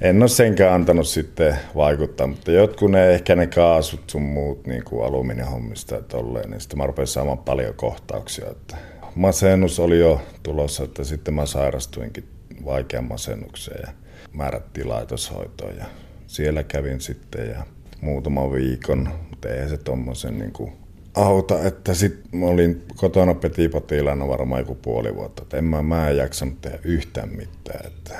en 0.00 0.22
ole 0.22 0.28
senkään 0.28 0.74
antanut 0.74 1.08
sitten 1.08 1.56
vaikuttaa, 1.74 2.26
mutta 2.26 2.50
jotkut 2.50 2.90
ne, 2.90 3.10
ehkä 3.10 3.36
ne 3.36 3.46
kaasut 3.46 4.10
sun 4.10 4.22
muut 4.22 4.66
niin 4.66 4.84
kuin 4.84 5.06
alumiinihommista 5.06 5.94
ja 5.94 6.02
tolleen, 6.02 6.50
niin 6.50 6.60
sitten 6.60 6.78
mä 6.78 6.86
rupesin 6.86 7.12
saamaan 7.12 7.38
paljon 7.38 7.74
kohtauksia, 7.74 8.50
että 8.50 8.76
masennus 9.14 9.80
oli 9.80 9.98
jo 9.98 10.20
tulossa, 10.42 10.84
että 10.84 11.04
sitten 11.04 11.34
mä 11.34 11.46
sairastuinkin 11.46 12.24
vaikean 12.64 13.04
masennukseen 13.04 13.80
ja 13.86 13.92
määrättiin 14.32 14.88
laitoshoitoon 14.88 15.76
ja 15.76 15.84
siellä 16.26 16.62
kävin 16.62 17.00
sitten 17.00 17.48
ja 17.50 17.66
muutaman 18.00 18.52
viikon, 18.52 19.08
mutta 19.30 19.48
eihän 19.48 19.68
se 19.68 19.76
tommosen 19.76 20.38
niin 20.38 20.52
kuin 20.52 20.72
auta, 21.14 21.64
että 21.64 21.94
sitten 21.94 22.40
mä 22.40 22.46
olin 22.46 22.82
kotona 22.96 23.34
petipotilaana 23.34 24.28
varmaan 24.28 24.60
joku 24.60 24.74
puoli 24.74 25.14
vuotta, 25.14 25.42
että 25.42 25.56
en 25.56 25.64
mä, 25.64 25.82
mä 25.82 26.08
en 26.08 26.16
jaksanut 26.16 26.60
tehdä 26.60 26.78
yhtään 26.84 27.28
mitään, 27.28 27.86
että 27.86 28.14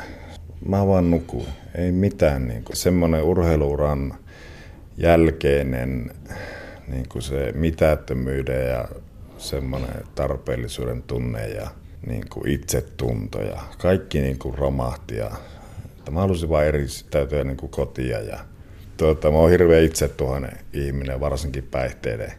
mä 0.68 0.87
vaan 0.87 1.11
nukuin, 1.11 1.49
ei 1.75 1.92
mitään 1.92 2.49
niin 2.49 2.64
kuin, 2.64 2.76
semmoinen 2.76 3.23
urheiluuran 3.23 4.14
jälkeinen 4.97 6.11
niin 6.88 7.09
kuin 7.09 7.23
se 7.23 7.52
mitättömyyden 7.54 8.68
ja 8.68 8.88
semmoinen 9.38 10.04
tarpeellisuuden 10.14 11.02
tunne 11.02 11.49
ja 11.49 11.71
niin 12.06 12.25
kuin 12.30 12.49
itsetunto 12.49 13.42
ja 13.42 13.61
kaikki 13.78 14.21
niin 14.21 14.38
kuin 14.38 14.59
romahti. 14.59 15.16
Ja, 15.16 15.30
että 15.99 16.11
mä 16.11 16.21
halusin 16.21 16.49
vain 16.49 16.68
eristäytyä 16.68 17.44
niin 17.44 17.56
kuin 17.56 17.71
kotia 17.71 18.21
ja 18.21 18.38
tuota, 18.97 19.30
mä 19.30 19.37
oon 19.37 19.50
hirveän 19.50 19.85
itsetuhainen 19.85 20.59
ihminen, 20.73 21.21
varsinkin 21.21 21.68
päihteiden 21.71 22.33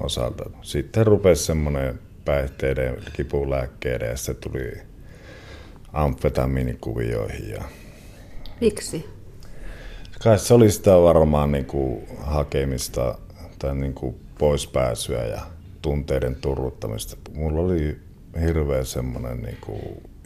osalta. 0.00 0.50
Sitten 0.62 1.06
rupesi 1.06 1.44
semmoinen 1.44 1.98
päihteiden, 2.24 2.96
kipulääkkeiden 3.12 4.08
ja 4.08 4.16
se 4.16 4.34
tuli 4.34 4.89
amfetamiinikuvioihin. 5.92 7.50
Ja... 7.50 7.62
Miksi? 8.60 9.08
Kai 10.24 10.38
se 10.38 10.54
oli 10.54 10.70
sitä 10.70 10.90
varmaan 10.90 11.52
niin 11.52 11.64
kuin 11.64 12.06
hakemista 12.20 13.18
tai 13.58 13.74
niin 13.74 13.94
kuin 13.94 14.20
poispääsyä 14.38 15.26
ja 15.26 15.40
tunteiden 15.82 16.36
turruttamista. 16.36 17.16
Mulla 17.34 17.60
oli 17.60 17.98
hirveä 18.40 18.84
semmoinen 18.84 19.42
niin 19.42 19.58
kuin 19.60 19.82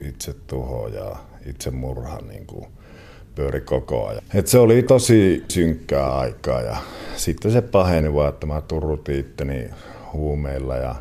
itsetuho 0.08 0.88
ja 0.88 1.16
itsemurha 1.46 2.18
niin 2.20 2.46
kuin 2.46 2.66
pyöri 3.34 3.60
koko 3.60 4.06
ajan. 4.06 4.22
Et 4.34 4.46
se 4.46 4.58
oli 4.58 4.82
tosi 4.82 5.44
synkkää 5.48 6.18
aikaa 6.18 6.60
ja 6.60 6.76
sitten 7.16 7.52
se 7.52 7.62
paheni 7.62 8.14
vaan, 8.14 8.28
että 8.28 8.46
mä 8.46 8.60
turrutin 8.60 9.18
itteni 9.18 9.70
huumeilla 10.12 10.76
ja 10.76 10.94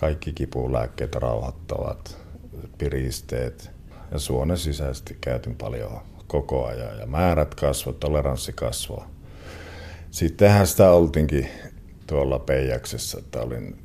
kaikki 0.00 0.32
kipulääkkeet 0.32 1.14
rauhoittavat, 1.14 2.18
piristeet 2.78 3.70
ja 4.12 4.18
suonen 4.18 4.58
sisäisesti 4.58 5.18
käytin 5.20 5.56
paljon 5.56 6.00
koko 6.26 6.66
ajan 6.66 6.98
ja 6.98 7.06
määrät 7.06 7.54
kasvoi, 7.54 7.94
toleranssi 7.94 8.52
kasvoi. 8.52 9.04
Sittenhän 10.10 10.66
sitä 10.66 10.90
oltiinkin 10.90 11.48
tuolla 12.06 12.38
Peijaksessa, 12.38 13.18
että 13.18 13.40
olin 13.40 13.84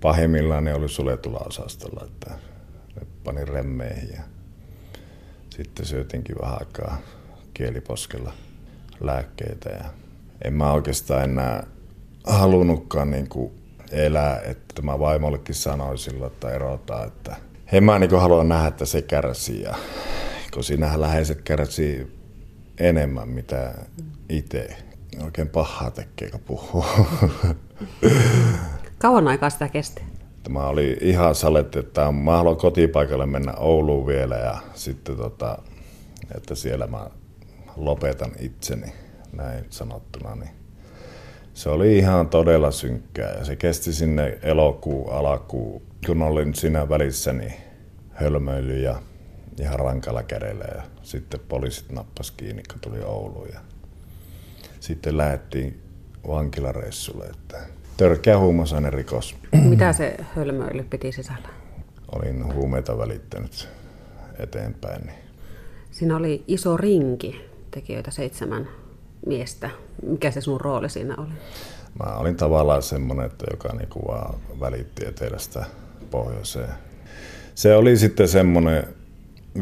pahimmillaan 0.00 0.64
ne 0.64 0.74
oli 0.74 0.88
suljetulla 0.88 1.40
osastolla, 1.46 2.04
että 2.04 2.30
ne 2.96 3.06
pani 3.24 3.44
remmeihin 3.44 4.10
ja 4.12 4.20
sitten 5.50 5.86
syötinkin 5.86 6.36
vähän 6.40 6.58
aikaa 6.60 6.98
kieliposkella 7.54 8.32
lääkkeitä 9.00 9.68
ja 9.68 9.84
en 10.44 10.54
mä 10.54 10.72
oikeastaan 10.72 11.24
enää 11.24 11.66
halunnutkaan 12.24 13.10
niin 13.10 13.28
kuin 13.28 13.52
elää, 13.90 14.40
että 14.40 14.82
mä 14.82 14.98
vaimollekin 14.98 15.54
sanoin 15.54 15.98
silloin, 15.98 16.32
että 16.32 16.50
erotaan, 16.50 17.08
että 17.08 17.36
en 17.72 17.84
mä 17.84 17.98
niin 17.98 18.20
haluan 18.20 18.48
nähdä, 18.48 18.68
että 18.68 18.84
se 18.84 19.02
kärsii 19.02 19.62
ja 19.62 19.74
kun 20.54 20.64
siinähän 20.64 21.00
läheiset 21.00 21.42
kärsii 21.42 22.20
enemmän 22.78 23.28
mitä 23.28 23.74
itse. 24.28 24.76
Oikein 25.24 25.48
pahaa 25.48 25.90
tekee, 25.90 26.30
kun 26.30 26.40
puhuu. 26.40 26.84
Kauan 28.98 29.28
aikaa 29.28 29.50
sitä 29.50 29.68
kesti? 29.68 30.02
Mä 30.48 30.66
olin 30.66 30.96
ihan 31.00 31.34
saletti, 31.34 31.78
että 31.78 32.12
mä 32.12 32.36
haluan 32.36 32.56
kotipaikalle 32.56 33.26
mennä 33.26 33.52
Ouluun 33.52 34.06
vielä 34.06 34.36
ja 34.36 34.58
sitten 34.74 35.16
tota, 35.16 35.58
että 36.36 36.54
siellä 36.54 36.86
mä 36.86 37.10
lopetan 37.76 38.32
itseni, 38.40 38.92
näin 39.32 39.64
sanottuna. 39.70 40.34
Niin 40.34 40.59
se 41.60 41.68
oli 41.68 41.98
ihan 41.98 42.28
todella 42.28 42.70
synkkää 42.70 43.38
ja 43.38 43.44
se 43.44 43.56
kesti 43.56 43.92
sinne 43.92 44.38
elokuu, 44.42 45.10
alakuu, 45.10 45.82
kun 46.06 46.22
olin 46.22 46.54
siinä 46.54 46.88
välissä 46.88 47.32
niin 47.32 47.52
hölmöily 48.10 48.78
ja 48.78 49.02
ihan 49.60 49.78
rankalla 49.78 50.22
kädellä 50.22 50.64
ja 50.74 50.82
sitten 51.02 51.40
poliisit 51.48 51.92
nappas 51.92 52.30
kiinni, 52.30 52.62
kun 52.70 52.80
tuli 52.80 53.02
Ouluun 53.02 53.48
ja 53.52 53.60
sitten 54.80 55.16
lähdettiin 55.16 55.82
vankilareissulle, 56.28 57.24
että 57.24 57.58
törkeä 57.96 58.36
rikos. 58.90 59.36
Mitä 59.52 59.92
se 59.92 60.16
hölmöily 60.36 60.82
piti 60.82 61.12
sisällä? 61.12 61.48
Olin 62.12 62.54
huumeita 62.54 62.98
välittänyt 62.98 63.68
eteenpäin. 64.38 65.06
Niin. 65.06 65.18
Siinä 65.90 66.16
oli 66.16 66.44
iso 66.46 66.76
rinki, 66.76 67.40
tekijöitä 67.70 68.10
seitsemän 68.10 68.68
miestä. 69.26 69.70
Mikä 70.06 70.30
se 70.30 70.40
sun 70.40 70.60
rooli 70.60 70.90
siinä 70.90 71.14
oli? 71.18 71.32
Mä 72.04 72.16
olin 72.16 72.36
tavallaan 72.36 72.82
semmoinen, 72.82 73.26
että 73.26 73.44
joka 73.50 73.68
niinku 73.76 74.08
vaan 74.08 74.34
välitti 74.60 75.06
etelästä 75.06 75.64
pohjoiseen. 76.10 76.68
Se 77.54 77.74
oli 77.74 77.96
sitten 77.96 78.28
semmoinen 78.28 78.84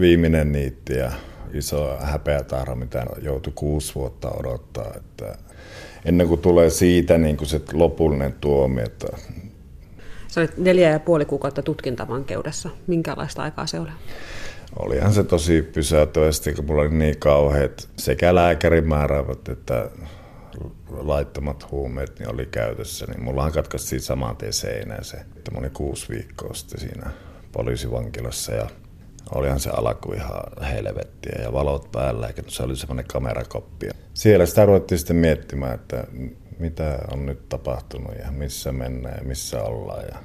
viimeinen 0.01 0.53
niitti 0.53 0.95
ja 0.95 1.13
iso 1.53 1.97
häpeätarha, 2.01 2.75
mitä 2.75 3.07
joutui 3.23 3.53
kuusi 3.57 3.95
vuotta 3.95 4.31
odottaa. 4.31 4.93
Että 4.97 5.39
ennen 6.05 6.29
kuin 6.29 6.41
tulee 6.41 6.71
siitä 6.71 7.19
niin 7.19 7.37
kuin 7.37 7.49
se 7.49 7.61
lopullinen 7.73 8.33
tuomio. 8.41 8.85
Että... 8.85 9.07
Se 10.29 10.41
oli 10.41 10.49
neljä 10.57 10.91
ja 10.91 11.01
puoli 11.01 11.25
kuukautta 11.25 11.63
tutkintavankeudessa. 11.63 12.71
Minkälaista 12.87 13.43
aikaa 13.43 13.67
se 13.67 13.81
oli? 13.81 13.91
Olihan 14.79 15.13
se 15.13 15.25
tosi 15.25 15.63
pysäyttävästi, 15.63 16.55
kun 16.55 16.65
mulla 16.65 16.83
oli 16.83 16.95
niin 16.95 17.19
kauheat 17.19 17.89
sekä 17.97 18.35
lääkärin 18.35 18.89
määräävät 18.89 19.49
että 19.49 19.91
laittomat 20.91 21.71
huumeet 21.71 22.19
niin 22.19 22.35
oli 22.35 22.47
käytössä, 22.47 23.07
niin 23.07 23.23
mullahan 23.23 23.53
katkaistiin 23.53 24.01
saman 24.01 24.37
tien 24.37 24.53
seinään 24.53 25.05
se. 25.05 25.17
Että 25.17 25.51
mä 25.51 25.59
olin 25.59 25.71
kuusi 25.71 26.09
viikkoa 26.09 26.55
sitten 26.55 26.81
siinä 26.81 27.11
poliisivankilassa 27.53 28.53
ja 28.53 28.67
olihan 29.35 29.61
se 29.61 29.71
alku 29.71 30.13
ihan 30.13 30.43
helvettiä 30.71 31.43
ja 31.43 31.53
valot 31.53 31.93
päällä, 31.93 32.27
eikä 32.27 32.43
se 32.47 32.63
oli 32.63 32.77
semmoinen 32.77 33.05
kamerakoppi. 33.13 33.89
Siellä 34.15 34.47
sitä 34.47 34.67
ruvettiin 34.67 34.99
sitten 34.99 35.17
miettimään, 35.17 35.75
että 35.75 36.05
mitä 36.59 36.99
on 37.13 37.27
nyt 37.27 37.49
tapahtunut 37.49 38.15
ja 38.25 38.33
missä 38.33 38.73
mennään 38.73 39.17
ja 39.19 39.25
missä 39.25 39.63
ollaan. 39.63 40.05
Ja... 40.13 40.19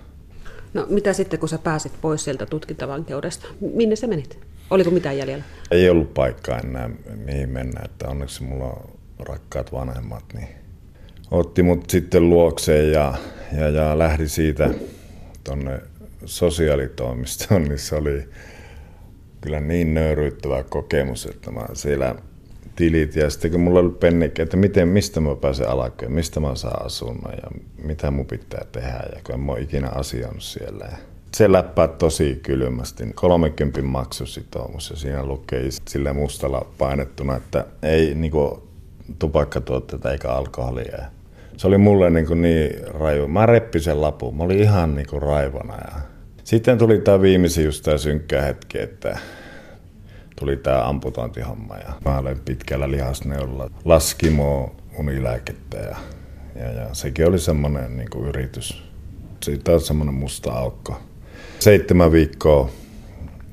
No 0.74 0.86
mitä 0.89 1.13
sitten, 1.13 1.39
kun 1.39 1.50
sä 1.50 1.58
pääsit 1.58 1.92
pois 2.01 2.24
sieltä 2.24 2.46
tutkintavankeudesta? 2.46 3.48
Minne 3.74 3.96
sä 3.96 4.08
menit? 4.08 4.39
Oliko 4.70 4.92
mitään 4.92 5.18
jäljellä? 5.18 5.44
Ei 5.72 5.89
ollut 5.89 6.13
paikkaa 6.13 6.60
enää 6.60 6.89
mihin 7.25 7.50
mennä, 7.50 7.82
että 7.86 8.08
onneksi 8.08 8.44
mulla 8.44 8.65
on 8.65 8.89
rakkaat 9.20 9.72
vanhemmat, 9.72 10.24
niin 10.34 10.48
otti 11.32 11.63
mut 11.63 11.89
sitten 11.89 12.30
luokseen 12.30 12.92
ja, 12.92 13.13
ja, 13.58 13.70
ja 13.70 14.00
lähdi 14.00 14.27
siitä 14.27 14.70
tonne 15.44 15.80
sosiaalitoimistoon, 16.25 17.63
niin 17.63 17.80
se 17.80 17.96
oli 17.96 18.30
kyllä 19.42 19.60
niin 19.60 19.94
nöyryyttävä 19.94 20.63
kokemus, 20.63 21.25
että 21.25 21.51
mä 21.51 21.65
siellä 21.74 22.15
tilit 22.75 23.15
ja 23.15 23.30
sitten 23.30 23.51
kun 23.51 23.60
mulla 23.60 23.80
oli 23.80 23.89
pennikki, 23.89 24.42
että 24.42 24.58
miten, 24.58 24.88
mistä 24.88 25.20
mä 25.20 25.36
pääsen 25.36 25.70
alkuun, 25.70 26.12
mistä 26.12 26.39
mä 26.39 26.56
saan 26.56 26.86
asunnon 26.86 27.34
ja 27.44 27.62
mitä 27.84 28.12
mun 28.12 28.25
pitää 28.25 28.65
tehdä 28.72 29.03
ja 29.15 29.22
kun 29.24 29.39
mä 29.39 29.51
ole 29.51 29.62
ikinä 29.62 29.89
asiannut 29.89 30.44
siellä. 30.44 30.89
se 31.36 31.51
läppää 31.51 31.88
tosi 31.88 32.39
kylmästi. 32.44 33.03
30 33.15 33.82
maksusitoumus 33.82 34.89
ja 34.89 34.96
siinä 34.96 35.25
lukee 35.25 35.70
sille 35.88 36.13
mustalla 36.13 36.65
painettuna, 36.77 37.36
että 37.36 37.65
ei 37.84 38.15
niinku 38.15 38.68
tupakkatuotteita 39.20 40.12
eikä 40.12 40.30
alkoholia. 40.30 40.98
Se 41.58 41.68
oli 41.68 41.77
mulle 41.77 42.10
niin, 42.10 42.42
niin 42.42 42.88
raju. 42.88 43.27
Mä 43.27 43.46
reppin 43.46 43.82
sen 43.82 44.01
lapun. 44.01 44.38
Mä 44.38 44.44
olin 44.44 44.60
ihan 44.60 44.96
niin 44.96 45.22
raivona. 45.22 45.74
Ja 45.74 46.01
sitten 46.44 46.77
tuli 46.77 47.00
tämä 47.00 47.22
viimeisin 47.22 47.65
just 47.65 47.84
tämä 47.84 47.98
synkkä 47.98 48.42
hetki, 48.42 48.80
että 48.80 49.18
tuli 50.44 50.58
tämä 50.58 50.88
amputointihomma. 50.88 51.78
Ja 51.78 51.94
mä 52.06 52.18
olen 52.18 52.40
pitkällä 52.40 52.92
lihasneulla 52.92 53.70
laskimo 53.86 54.76
unilääkettä 55.00 55.78
ja, 55.78 55.96
ja, 56.56 56.72
ja 56.72 56.94
sekin 56.94 57.28
oli 57.28 57.40
semmoinen 57.40 57.98
niin 57.98 58.10
kuin 58.10 58.28
yritys. 58.28 58.84
Siitä 59.44 59.72
on 59.72 59.82
semmoinen 59.82 60.16
musta 60.16 60.52
aukko. 60.54 61.02
Seitsemän 61.60 62.12
viikkoa 62.12 62.70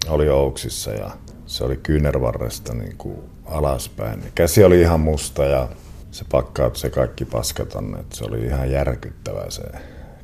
oli 0.09 0.29
Ouksissa 0.29 0.91
ja 0.91 1.11
se 1.47 1.65
oli 1.65 1.77
kyynärvarresta 1.77 2.75
niin 2.75 2.97
kuin 2.99 3.19
alaspäin. 3.45 4.23
Käsi 4.35 4.65
oli 4.65 4.81
ihan 4.81 5.01
musta 5.01 5.45
ja 5.45 5.69
se 6.11 6.25
pakkaat 6.31 6.77
se 6.77 6.91
kaikki 6.91 7.25
paska 7.25 7.65
tonne. 7.65 7.99
Se 8.13 8.25
oli 8.25 8.45
ihan 8.45 8.71
järkyttävää 8.71 9.51
se. 9.51 9.63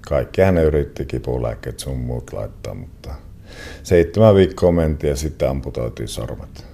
Kaikki 0.01 0.43
hän 0.43 0.59
yritti 0.59 1.05
kipulääkkeet 1.05 1.79
sun 1.79 1.99
muut 1.99 2.33
laittaa, 2.33 2.75
mutta 2.75 3.15
seitsemän 3.83 4.35
viikkoa 4.35 4.73
mentiin 4.73 5.09
ja 5.09 5.17
sitten 5.17 5.51
amputoitiin 5.51 6.09
sormet. 6.09 6.67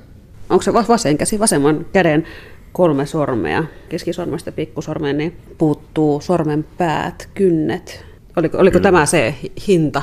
Onko 0.50 0.62
se 0.62 0.72
vasen 0.72 1.18
käsi, 1.18 1.38
vasemman 1.38 1.86
käden 1.92 2.26
kolme 2.72 3.06
sormea, 3.06 3.64
keskisormesta 3.88 4.52
pikkusormeen, 4.52 5.18
niin 5.18 5.36
puuttuu 5.58 6.20
sormen 6.20 6.64
päät, 6.78 7.28
kynnet. 7.34 8.04
Oliko, 8.36 8.58
oliko 8.58 8.80
tämä 8.80 9.06
se 9.06 9.34
hinta, 9.68 10.02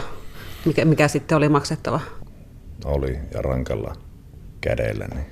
mikä, 0.65 0.85
mikä 0.85 1.07
sitten 1.07 1.37
oli 1.37 1.49
maksettava? 1.49 1.99
Oli, 2.85 3.19
ja 3.33 3.41
rankalla 3.41 3.95
kädellä. 4.61 5.07
Niin. 5.15 5.25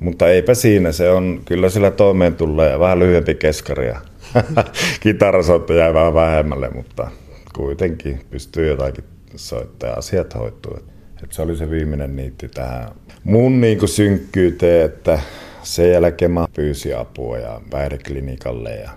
Mutta 0.00 0.28
eipä 0.28 0.54
siinä, 0.54 0.92
se 0.92 1.10
on 1.10 1.42
kyllä 1.44 1.68
sillä 1.68 1.90
toimeen 1.90 2.34
tulee 2.34 2.78
vähän 2.78 2.98
lyhyempi 2.98 3.34
keskari 3.34 3.88
ja 3.88 4.00
kitarasoitto 5.00 5.72
jäi 5.72 5.94
vähän 5.94 6.14
vähemmälle, 6.14 6.70
mutta 6.70 7.10
kuitenkin 7.54 8.20
pystyy 8.30 8.68
jotakin 8.68 9.04
soittaa 9.36 9.90
ja 9.90 9.96
asiat 9.96 10.34
hoituu. 10.34 10.78
Et 11.22 11.32
se 11.32 11.42
oli 11.42 11.56
se 11.56 11.70
viimeinen 11.70 12.16
niitti 12.16 12.48
tähän 12.48 12.88
mun 13.24 13.60
niin 13.60 13.88
synkkyyteen, 13.88 14.84
että 14.84 15.18
sen 15.62 15.90
jälkeen 15.90 16.30
mä 16.30 16.46
pyysin 16.56 16.98
apua 16.98 17.38
ja 17.38 17.60
päihdeklinikalle 17.70 18.74
ja 18.74 18.90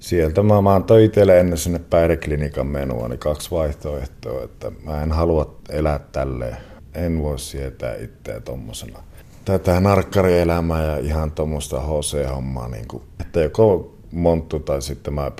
sieltä 0.00 0.42
mä, 0.42 0.62
mä 0.62 0.74
antoin 0.74 1.04
itselle 1.04 1.40
ennen 1.40 1.58
sinne 1.58 1.78
päihdeklinikan 1.78 2.66
menua 2.66 3.08
niin 3.08 3.18
kaksi 3.18 3.50
vaihtoehtoa, 3.50 4.44
että 4.44 4.72
mä 4.84 5.02
en 5.02 5.12
halua 5.12 5.56
elää 5.68 6.00
tälleen. 6.12 6.56
En 6.94 7.22
voi 7.22 7.38
sietää 7.38 7.94
itseä 7.94 8.40
tommosena 8.40 8.98
tätä 9.46 9.80
narkkarielämää 9.80 10.84
ja 10.84 10.98
ihan 10.98 11.30
tuommoista 11.30 11.80
HC-hommaa. 11.80 12.68
Niin 12.68 12.88
kuin, 12.88 13.02
että 13.20 13.40
joko 13.40 13.96
monttu 14.12 14.60
tai 14.60 14.82
sitten 14.82 15.14
mä 15.14 15.32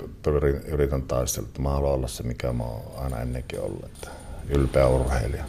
yritän 0.67 1.01
taistella, 1.01 1.47
että 1.47 1.61
mä 1.61 1.69
haluan 1.69 1.93
olla 1.93 2.07
se, 2.07 2.23
mikä 2.23 2.53
mä 2.53 2.63
oon 2.63 2.81
aina 2.97 3.21
ennenkin 3.21 3.59
ollut. 3.59 3.85
Että 3.85 4.09
ylpeä 4.49 4.87
urheilija. 4.87 5.43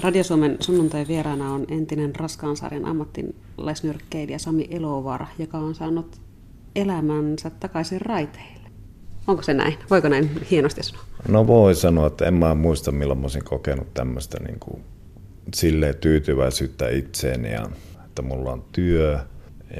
Radio 0.00 0.24
Suomen 0.24 0.56
sunnuntai 0.60 1.04
vieraana 1.08 1.52
on 1.52 1.64
entinen 1.68 2.16
raskaan 2.16 2.56
sarjan 2.56 2.84
ammattilaisnyrkkeilijä 2.84 4.38
Sami 4.38 4.68
Elovaara, 4.70 5.26
joka 5.38 5.58
on 5.58 5.74
saanut 5.74 6.20
elämänsä 6.76 7.50
takaisin 7.50 8.00
raiteille. 8.00 8.70
Onko 9.26 9.42
se 9.42 9.54
näin? 9.54 9.74
Voiko 9.90 10.08
näin 10.08 10.30
hienosti 10.50 10.82
sanoa? 10.82 11.04
No 11.28 11.46
voi 11.46 11.74
sanoa, 11.74 12.06
että 12.06 12.24
en 12.24 12.34
mä 12.34 12.54
muista 12.54 12.92
milloin 12.92 13.18
mä 13.18 13.24
olisin 13.24 13.44
kokenut 13.44 13.94
tämmöistä 13.94 14.38
niin 14.40 14.60
kuin 14.60 14.84
sille 15.54 15.94
tyytyväisyyttä 15.94 16.88
itseeni 16.88 17.52
ja 17.52 17.66
että 18.04 18.22
mulla 18.22 18.52
on 18.52 18.64
työ 18.72 19.18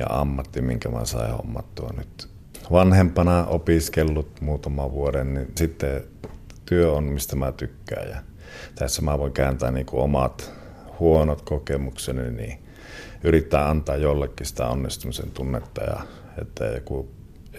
ja 0.00 0.06
ammatti, 0.08 0.62
minkä 0.62 0.88
mä 0.88 1.04
sain 1.04 1.32
hommattua 1.32 1.90
nyt 1.96 2.28
vanhempana 2.72 3.46
opiskellut 3.46 4.40
muutaman 4.40 4.92
vuoden, 4.92 5.34
niin 5.34 5.46
sitten 5.54 6.02
työ 6.66 6.92
on, 6.92 7.04
mistä 7.04 7.36
mä 7.36 7.52
tykkään. 7.52 8.08
Ja 8.08 8.16
tässä 8.74 9.02
mä 9.02 9.18
voin 9.18 9.32
kääntää 9.32 9.70
niin 9.70 9.86
kuin 9.86 10.02
omat 10.02 10.52
huonot 10.98 11.42
kokemukseni, 11.42 12.30
niin 12.30 12.58
yrittää 13.24 13.68
antaa 13.68 13.96
jollekin 13.96 14.46
sitä 14.46 14.66
onnistumisen 14.66 15.30
tunnetta. 15.30 15.84
Ja 15.84 16.00
että, 16.38 16.64
joku, 16.64 17.10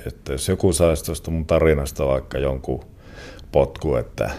että 0.05 0.31
jos 0.31 0.47
joku 0.47 0.73
saisi 0.73 1.05
tuosta 1.05 1.31
mun 1.31 1.45
tarinasta 1.45 2.07
vaikka 2.07 2.37
jonkun 2.37 2.85
potku, 3.51 3.95
että 3.95 4.31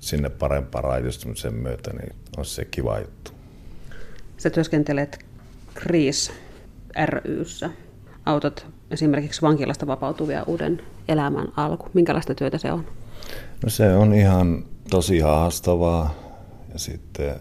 sinne 0.00 0.28
parempaan 0.28 0.84
raitistumisen 0.84 1.54
myötä, 1.54 1.92
niin 1.92 2.16
on 2.36 2.44
se 2.44 2.64
kiva 2.64 2.98
juttu. 2.98 3.30
Sä 4.36 4.50
työskentelet 4.50 5.24
Kriis 5.74 6.32
ryssä. 7.24 7.70
Autot 8.26 8.66
esimerkiksi 8.90 9.42
vankilasta 9.42 9.86
vapautuvia 9.86 10.42
uuden 10.42 10.82
elämän 11.08 11.48
alku. 11.56 11.88
Minkälaista 11.94 12.34
työtä 12.34 12.58
se 12.58 12.72
on? 12.72 12.86
No 13.64 13.70
se 13.70 13.94
on 13.94 14.14
ihan 14.14 14.64
tosi 14.90 15.18
haastavaa 15.18 16.14
ja 16.72 16.78
sitten 16.78 17.34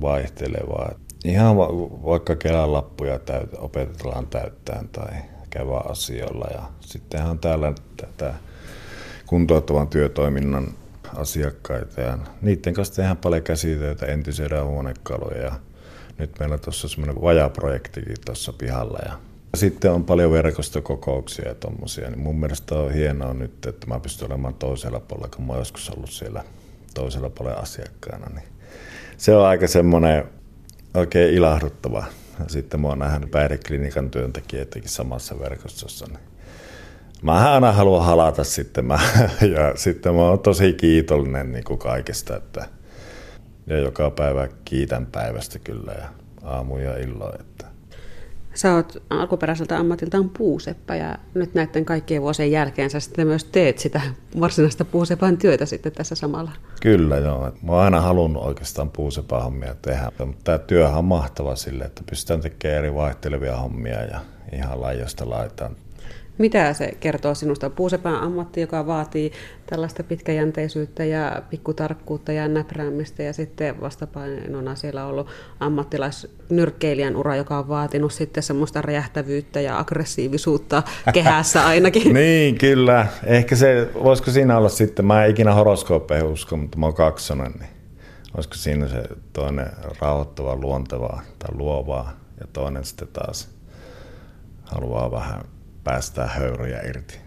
vaihtelevaa. 0.00 0.92
Ihan 1.24 1.56
va- 1.56 1.72
vaikka 2.04 2.36
Kelan 2.36 2.72
lappuja 2.72 3.18
täyt- 3.18 3.58
opetellaan 3.58 4.26
täyttämään 4.26 4.88
tai 4.88 5.12
käydään 5.50 5.90
asioilla. 5.90 6.46
Ja 6.54 6.62
sittenhän 6.80 7.30
on 7.30 7.38
täällä 7.38 7.72
tätä 7.96 8.34
kuntouttavan 9.26 9.88
työtoiminnan 9.88 10.66
asiakkaita 11.16 12.00
ja 12.00 12.18
niiden 12.42 12.74
kanssa 12.74 12.94
tehdään 12.94 13.16
paljon 13.16 13.42
käsitöitä, 13.42 14.06
entisyydään 14.06 14.66
huonekaluja 14.66 15.42
ja 15.42 15.52
nyt 16.18 16.30
meillä 16.38 16.54
on 16.54 16.60
tuossa 16.60 16.88
semmoinen 16.88 17.22
vajaprojektikin 17.22 18.16
tuossa 18.24 18.52
pihalla 18.52 18.98
ja 19.06 19.12
sitten 19.54 19.92
on 19.92 20.04
paljon 20.04 20.32
verkostokokouksia 20.32 21.48
ja 21.48 21.54
tuommoisia, 21.54 22.10
niin 22.10 22.20
mun 22.20 22.40
mielestä 22.40 22.74
on 22.74 22.92
hienoa 22.92 23.34
nyt, 23.34 23.66
että 23.66 23.86
mä 23.86 24.00
pystyn 24.00 24.32
olemaan 24.32 24.54
toisella 24.54 25.00
puolella, 25.00 25.28
kun 25.36 25.46
mä 25.46 25.52
oon 25.52 25.60
joskus 25.60 25.90
ollut 25.90 26.10
siellä 26.10 26.44
toisella 26.94 27.30
puolella 27.30 27.60
asiakkaana, 27.60 28.26
niin 28.34 28.48
se 29.16 29.36
on 29.36 29.46
aika 29.46 29.66
semmoinen 29.66 30.24
oikein 30.94 31.34
ilahduttava. 31.34 32.04
Sitten 32.46 32.80
mä 32.80 32.88
oon 32.88 32.98
nähnyt 32.98 33.30
päihdeklinikan 33.30 34.10
työntekijöitäkin 34.10 34.88
samassa 34.88 35.38
verkostossa, 35.38 36.06
niin 36.06 36.20
mä 37.22 37.52
aina 37.52 37.72
haluan 37.72 38.04
halata 38.04 38.44
sitten. 38.44 38.84
Mä, 38.84 38.98
ja 39.56 39.76
sitten 39.76 40.14
mä 40.14 40.20
oon 40.20 40.38
tosi 40.38 40.72
kiitollinen 40.72 41.52
niin 41.52 41.64
kuin 41.64 41.78
kaikesta, 41.78 42.36
että 42.36 42.68
ja 43.66 43.78
joka 43.78 44.10
päivä 44.10 44.48
kiitän 44.64 45.06
päivästä 45.06 45.58
kyllä 45.58 45.92
ja 45.92 46.08
aamu 46.42 46.78
ja 46.78 46.96
illoin. 46.96 47.40
Että. 47.40 47.69
Sä 48.54 48.74
oot 48.74 49.02
alkuperäiseltä 49.10 49.78
ammatiltaan 49.78 50.30
puuseppä 50.30 50.96
ja 50.96 51.18
nyt 51.34 51.54
näiden 51.54 51.84
kaikkien 51.84 52.22
vuosien 52.22 52.50
jälkeen 52.50 52.90
sä 52.90 53.00
sitten 53.00 53.26
myös 53.26 53.44
teet 53.44 53.78
sitä 53.78 54.00
varsinaista 54.40 54.84
puusepan 54.84 55.38
työtä 55.38 55.66
sitten 55.66 55.92
tässä 55.92 56.14
samalla. 56.14 56.50
Kyllä 56.82 57.16
joo. 57.16 57.52
Mä 57.62 57.72
oon 57.72 57.84
aina 57.84 58.00
halunnut 58.00 58.42
oikeastaan 58.42 58.90
puusepän 58.90 59.42
hommia 59.42 59.74
tehdä, 59.82 60.10
mutta 60.18 60.44
tämä 60.44 60.58
työhän 60.58 60.98
on 60.98 61.04
mahtava 61.04 61.56
sille, 61.56 61.84
että 61.84 62.02
pystytään 62.10 62.40
tekemään 62.40 62.78
eri 62.78 62.94
vaihtelevia 62.94 63.56
hommia 63.56 64.02
ja 64.02 64.20
ihan 64.52 64.80
laajosta 64.80 65.30
laitaan 65.30 65.76
mitä 66.40 66.72
se 66.72 66.92
kertoo 67.00 67.34
sinusta? 67.34 67.70
Puusepän 67.70 68.14
ammatti, 68.14 68.60
joka 68.60 68.86
vaatii 68.86 69.32
tällaista 69.66 70.02
pitkäjänteisyyttä 70.02 71.04
ja 71.04 71.42
pikkutarkkuutta 71.50 72.32
ja 72.32 72.48
näpräämistä 72.48 73.22
ja 73.22 73.32
sitten 73.32 73.80
vastapainona 73.80 74.74
siellä 74.74 75.04
on 75.04 75.10
ollut 75.10 75.28
ammattilaisnyrkkeilijän 75.60 77.16
ura, 77.16 77.36
joka 77.36 77.58
on 77.58 77.68
vaatinut 77.68 78.12
sitten 78.12 78.42
semmoista 78.42 78.82
räjähtävyyttä 78.82 79.60
ja 79.60 79.78
aggressiivisuutta 79.78 80.82
kehässä 81.14 81.66
ainakin. 81.66 82.14
niin, 82.14 82.58
kyllä. 82.58 83.06
Ehkä 83.24 83.56
se, 83.56 83.90
voisiko 84.04 84.30
siinä 84.30 84.58
olla 84.58 84.68
sitten, 84.68 85.04
mä 85.04 85.24
en 85.24 85.30
ikinä 85.30 85.54
horoskooppeihin 85.54 86.28
usko, 86.28 86.56
mutta 86.56 86.78
mä 86.78 86.86
oon 86.86 86.94
kaksonen, 86.94 87.52
niin 87.52 87.70
olisiko 88.34 88.54
siinä 88.54 88.88
se 88.88 89.02
toinen 89.32 89.66
rauhoittava, 90.00 90.56
luontevaa 90.56 91.22
tai 91.38 91.56
luovaa 91.56 92.12
ja 92.40 92.46
toinen 92.52 92.84
sitten 92.84 93.08
taas 93.12 93.48
haluaa 94.64 95.10
vähän 95.10 95.40
päästää 95.84 96.26
höyryjä 96.26 96.80
irti. 96.88 97.18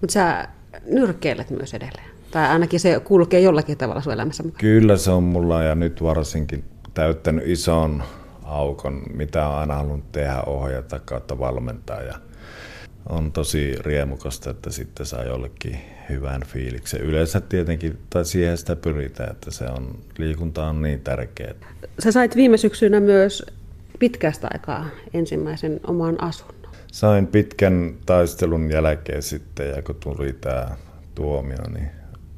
Mutta 0.00 0.12
sä 0.12 0.48
nyrkkeilet 0.86 1.50
myös 1.50 1.74
edelleen. 1.74 2.10
Tai 2.30 2.48
ainakin 2.48 2.80
se 2.80 3.00
kulkee 3.04 3.40
jollakin 3.40 3.78
tavalla 3.78 4.00
sun 4.00 4.12
elämässä 4.12 4.42
mukaan. 4.42 4.60
Kyllä 4.60 4.96
se 4.96 5.10
on 5.10 5.22
mulla 5.22 5.62
ja 5.62 5.74
nyt 5.74 6.02
varsinkin 6.02 6.64
täyttänyt 6.94 7.46
ison 7.46 8.02
aukon, 8.42 9.02
mitä 9.14 9.48
on 9.48 9.54
aina 9.54 9.74
halunnut 9.74 10.12
tehdä, 10.12 10.42
ohjata 10.46 10.98
kautta 10.98 11.38
valmentaa. 11.38 12.02
Ja 12.02 12.14
on 13.08 13.32
tosi 13.32 13.74
riemukasta, 13.80 14.50
että 14.50 14.70
sitten 14.70 15.06
saa 15.06 15.24
jollekin 15.24 15.78
hyvän 16.08 16.42
fiiliksen. 16.46 17.00
Yleensä 17.00 17.40
tietenkin, 17.40 17.98
tai 18.10 18.24
siihen 18.24 18.58
sitä 18.58 18.76
pyritään, 18.76 19.30
että 19.30 19.50
se 19.50 19.64
on, 19.64 19.98
liikunta 20.18 20.66
on 20.66 20.82
niin 20.82 21.00
tärkeää. 21.00 21.54
Sä 21.98 22.12
sait 22.12 22.36
viime 22.36 22.56
syksynä 22.56 23.00
myös 23.00 23.46
pitkästä 23.98 24.48
aikaa 24.52 24.86
ensimmäisen 25.14 25.80
oman 25.86 26.22
asun 26.22 26.61
sain 26.92 27.26
pitkän 27.26 27.94
taistelun 28.06 28.70
jälkeen 28.70 29.22
sitten, 29.22 29.70
ja 29.70 29.82
kun 29.82 29.96
tuli 30.00 30.32
tämä 30.32 30.68
tuomio, 31.14 31.70
niin 31.74 31.90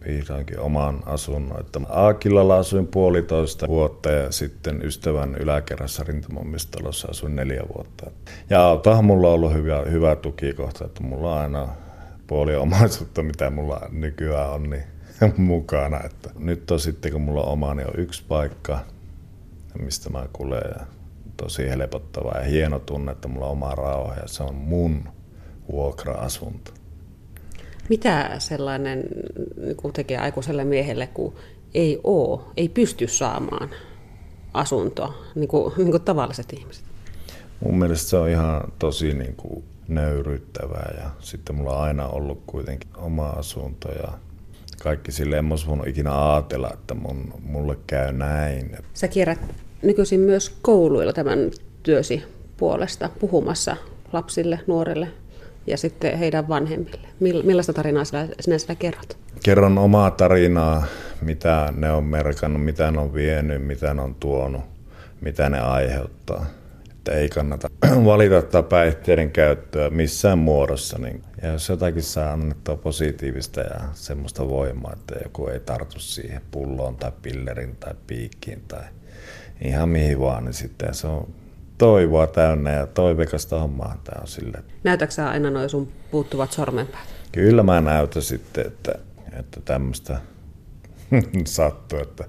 vihdoinkin 0.06 0.60
oman 0.60 1.02
asunnon. 1.06 1.60
Että 1.60 1.80
Aakilalla 1.88 2.58
asuin 2.58 2.86
puolitoista 2.86 3.68
vuotta 3.68 4.10
ja 4.10 4.32
sitten 4.32 4.82
ystävän 4.84 5.34
yläkerrassa 5.34 6.04
rintamamistalossa 6.04 7.08
asuin 7.10 7.36
neljä 7.36 7.62
vuotta. 7.76 8.10
Ja 8.50 8.66
autahan 8.66 9.04
mulla 9.04 9.28
on 9.28 9.34
ollut 9.34 9.52
hyvä, 9.52 9.82
hyvä 9.90 10.16
tukikohta, 10.16 10.84
että 10.84 11.02
mulla 11.02 11.34
on 11.34 11.40
aina 11.40 11.68
puoli 12.26 12.56
omaisuutta, 12.56 13.22
mitä 13.22 13.50
mulla 13.50 13.80
nykyään 13.92 14.50
on, 14.50 14.70
niin 14.70 14.84
mukana. 15.36 16.00
Että 16.04 16.30
nyt 16.38 16.70
on 16.70 16.80
sitten, 16.80 17.12
kun 17.12 17.20
mulla 17.20 17.42
on 17.42 17.52
oma, 17.52 17.74
niin 17.74 17.88
on 17.88 17.94
yksi 17.96 18.24
paikka, 18.28 18.78
mistä 19.78 20.10
mä 20.10 20.26
kuulen 20.32 20.62
ja 20.78 20.86
tosi 21.36 21.68
helpottavaa 21.68 22.38
ja 22.38 22.44
hieno 22.44 22.78
tunne, 22.78 23.12
että 23.12 23.28
mulla 23.28 23.46
on 23.46 23.52
oma 23.52 23.74
rauha 23.74 24.14
ja 24.14 24.28
se 24.28 24.42
on 24.42 24.54
mun 24.54 25.08
vuokra-asunto. 25.72 26.70
Mitä 27.88 28.30
sellainen 28.38 29.04
niin 29.56 29.92
tekee 29.92 30.18
aikuiselle 30.18 30.64
miehelle, 30.64 31.06
kun 31.06 31.34
ei 31.74 32.00
ole, 32.04 32.40
ei 32.56 32.68
pysty 32.68 33.08
saamaan 33.08 33.70
asuntoa, 34.54 35.14
niin 35.34 35.48
kuin, 35.48 35.74
niin 35.76 35.90
kuin 35.90 36.02
tavalliset 36.02 36.52
ihmiset? 36.52 36.84
Mun 37.60 37.78
mielestä 37.78 38.10
se 38.10 38.16
on 38.16 38.28
ihan 38.28 38.72
tosi 38.78 39.14
niin 39.14 39.36
kuin 39.36 39.64
nöyryttävää 39.88 40.94
ja 40.98 41.10
sitten 41.18 41.56
mulla 41.56 41.76
on 41.76 41.84
aina 41.84 42.08
ollut 42.08 42.42
kuitenkin 42.46 42.90
oma 42.96 43.28
asunto 43.28 43.88
ja 43.92 44.18
kaikki 44.82 45.12
silleen, 45.12 45.38
en 45.38 45.58
voinut 45.66 45.86
ikinä 45.86 46.32
ajatella, 46.32 46.70
että 46.74 46.94
mun, 46.94 47.34
mulle 47.42 47.78
käy 47.86 48.12
näin. 48.12 48.76
Sä 48.94 49.08
kierrät 49.08 49.40
nykyisin 49.82 50.20
myös 50.20 50.56
kouluilla 50.62 51.12
tämän 51.12 51.50
työsi 51.82 52.22
puolesta 52.56 53.10
puhumassa 53.20 53.76
lapsille, 54.12 54.60
nuorille 54.66 55.08
ja 55.66 55.76
sitten 55.76 56.18
heidän 56.18 56.48
vanhemmille. 56.48 57.08
Millaista 57.20 57.72
tarinaa 57.72 58.04
sinä, 58.04 58.28
sinä 58.40 58.58
siellä 58.58 58.74
kerrot? 58.74 59.18
Kerron 59.44 59.78
omaa 59.78 60.10
tarinaa, 60.10 60.84
mitä 61.20 61.72
ne 61.76 61.90
on 61.90 62.04
merkannut, 62.04 62.64
mitä 62.64 62.90
ne 62.90 62.98
on 62.98 63.14
vienyt, 63.14 63.66
mitä 63.66 63.94
ne 63.94 64.02
on 64.02 64.14
tuonut, 64.14 64.62
mitä 65.20 65.48
ne 65.48 65.60
aiheuttaa. 65.60 66.46
Että 67.04 67.18
ei 67.18 67.28
kannata 67.28 67.70
valita 68.04 68.62
päihteiden 68.62 69.30
käyttöä 69.30 69.90
missään 69.90 70.38
muodossa. 70.38 70.98
Niin. 70.98 71.22
Ja 71.42 71.52
jos 71.52 71.68
jotakin 71.68 72.02
saa 72.02 72.32
annettua 72.32 72.76
positiivista 72.76 73.60
ja 73.60 73.80
semmoista 73.92 74.48
voimaa, 74.48 74.92
että 74.92 75.14
joku 75.24 75.46
ei 75.46 75.60
tartu 75.60 75.98
siihen 75.98 76.42
pulloon 76.50 76.96
tai 76.96 77.12
pillerin 77.22 77.76
tai 77.76 77.94
piikkiin 78.06 78.62
tai 78.68 78.82
ihan 79.64 79.88
mihin 79.88 80.20
vaan, 80.20 80.44
niin 80.44 80.54
sitten 80.54 80.94
se 80.94 81.06
on 81.06 81.34
toivoa 81.78 82.26
täynnä 82.26 82.70
ja 82.72 82.86
toivekasta 82.86 83.60
hommaa 83.60 84.00
tämä 84.04 84.20
on 84.20 84.28
sille. 84.28 84.58
Näytätkö 84.84 85.24
aina 85.24 85.50
noin 85.50 85.70
sun 85.70 85.88
puuttuvat 86.10 86.52
sormenpäät? 86.52 87.08
Kyllä 87.32 87.62
mä 87.62 87.80
näytän 87.80 88.22
sitten, 88.22 88.66
että, 88.66 88.94
että 89.38 89.60
tämmöistä 89.64 90.20
sattuu, 91.44 91.98
että 91.98 92.24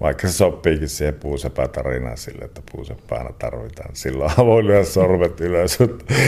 vaikka 0.00 0.28
se 0.28 0.32
sopiikin 0.32 0.88
siihen 0.88 1.14
puusepätarinaan 1.14 2.16
sille, 2.18 2.44
että 2.44 2.62
puusepäänä 2.72 3.30
tarvitaan, 3.38 3.90
silloin 3.92 4.30
voi 4.36 4.66
lyödä 4.66 4.84
sormet 4.84 5.40
ylös, 5.40 5.78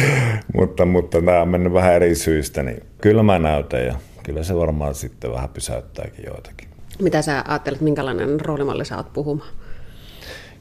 mutta, 0.57 0.85
mutta 0.85 1.21
nämä 1.21 1.43
on 1.43 1.49
mennyt 1.49 1.73
vähän 1.73 1.95
eri 1.95 2.15
syistä, 2.15 2.63
niin 2.63 2.83
kyllä 3.01 3.23
mä 3.23 3.39
näytän 3.39 3.87
ja 3.87 3.95
kyllä 4.23 4.43
se 4.43 4.57
varmaan 4.57 4.95
sitten 4.95 5.33
vähän 5.33 5.49
pysäyttääkin 5.49 6.25
joitakin. 6.27 6.69
Mitä 7.03 7.23
sä 7.23 7.45
ajattelet, 7.49 7.81
minkälainen 7.81 8.41
roolimalli 8.41 8.85
sä 8.85 8.97
oot 8.97 9.13
puhumaan? 9.13 9.51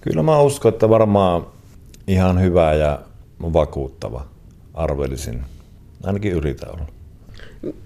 Kyllä 0.02 0.24
mä 0.24 0.42
uskon, 0.42 0.74
että 0.74 0.90
varmaan 0.90 1.48
ihan 2.08 2.42
hyvä 2.42 2.74
ja 2.74 3.00
vakuuttava, 3.42 4.26
arvelisin. 4.74 5.42
Ainakin 6.04 6.32
yritän 6.32 6.70
olla. 6.74 6.86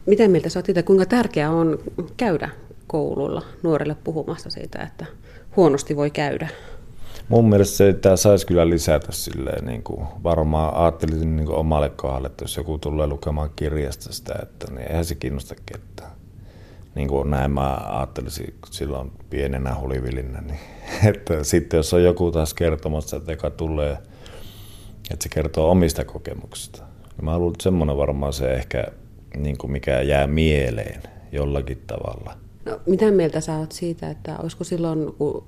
Miten 0.05 0.31
mieltä 0.31 0.49
sä 0.49 0.59
oot 0.59 0.85
kuinka 0.85 1.05
tärkeää 1.05 1.51
on 1.51 1.79
käydä 2.17 2.49
koululla 2.88 3.41
nuorille 3.63 3.96
puhumassa 4.04 4.50
siitä, 4.50 4.82
että 4.82 5.06
huonosti 5.56 5.96
voi 5.96 6.12
käydä? 6.12 6.50
Mun 7.30 7.50
mielestä 7.50 7.78
se 7.78 7.93
tämä 7.93 8.15
saisi 8.15 8.48
kyllä 8.48 8.69
lisätä 8.69 9.12
silleen, 9.12 9.65
niin 9.65 9.84
kuin 9.84 10.08
varmaan 10.24 10.74
ajattelisin 10.76 11.36
niin 11.36 11.46
kuin 11.46 11.58
omalle 11.58 11.89
kohdalle, 11.89 12.28
että 12.28 12.43
jos 12.43 12.58
joku 12.58 12.78
tulee 12.78 13.08
lukemaan 13.08 13.50
kirjasta 13.56 14.13
sitä, 14.13 14.34
että 14.41 14.67
niin 14.72 14.88
eihän 14.88 15.06
se 15.06 15.15
kiinnosta 15.15 15.56
ketään. 15.65 16.12
Niin 16.96 17.08
kuin 17.08 17.30
näin 17.30 17.52
mä 17.52 17.74
ajattelisin 17.74 18.54
silloin 18.72 19.12
pienenä 19.30 19.76
hulivilinä. 19.80 20.41
Niin, 20.41 20.60
että 21.10 21.43
sitten 21.43 21.78
jos 21.78 21.93
on 21.93 22.04
joku 22.04 22.32
taas 22.32 22.54
kertomassa, 22.54 23.17
että 23.17 23.32
joka 23.32 23.50
tulee, 23.50 23.98
että 25.12 25.24
se 25.24 25.30
kertoo 25.30 25.72
omista 25.72 26.06
kokemuksista. 26.06 26.84
Niin 27.17 27.26
mä 27.26 27.38
luulen, 27.38 27.54
että 27.54 27.63
semmoinen 27.63 27.98
varmaan 27.98 28.34
se 28.34 28.54
ehkä, 28.54 28.84
niin 29.38 29.58
kuin 29.58 29.72
mikä 29.72 30.02
jää 30.02 30.28
mieleen 30.28 31.02
jollakin 31.32 31.84
tavalla. 31.88 32.42
No, 32.65 32.80
mitä 32.86 33.12
mieltä 33.12 33.41
sä 33.41 33.58
oot 33.58 33.71
siitä, 33.71 34.10
että 34.10 34.38
olisiko 34.38 34.63
silloin, 34.63 35.13
kun 35.17 35.43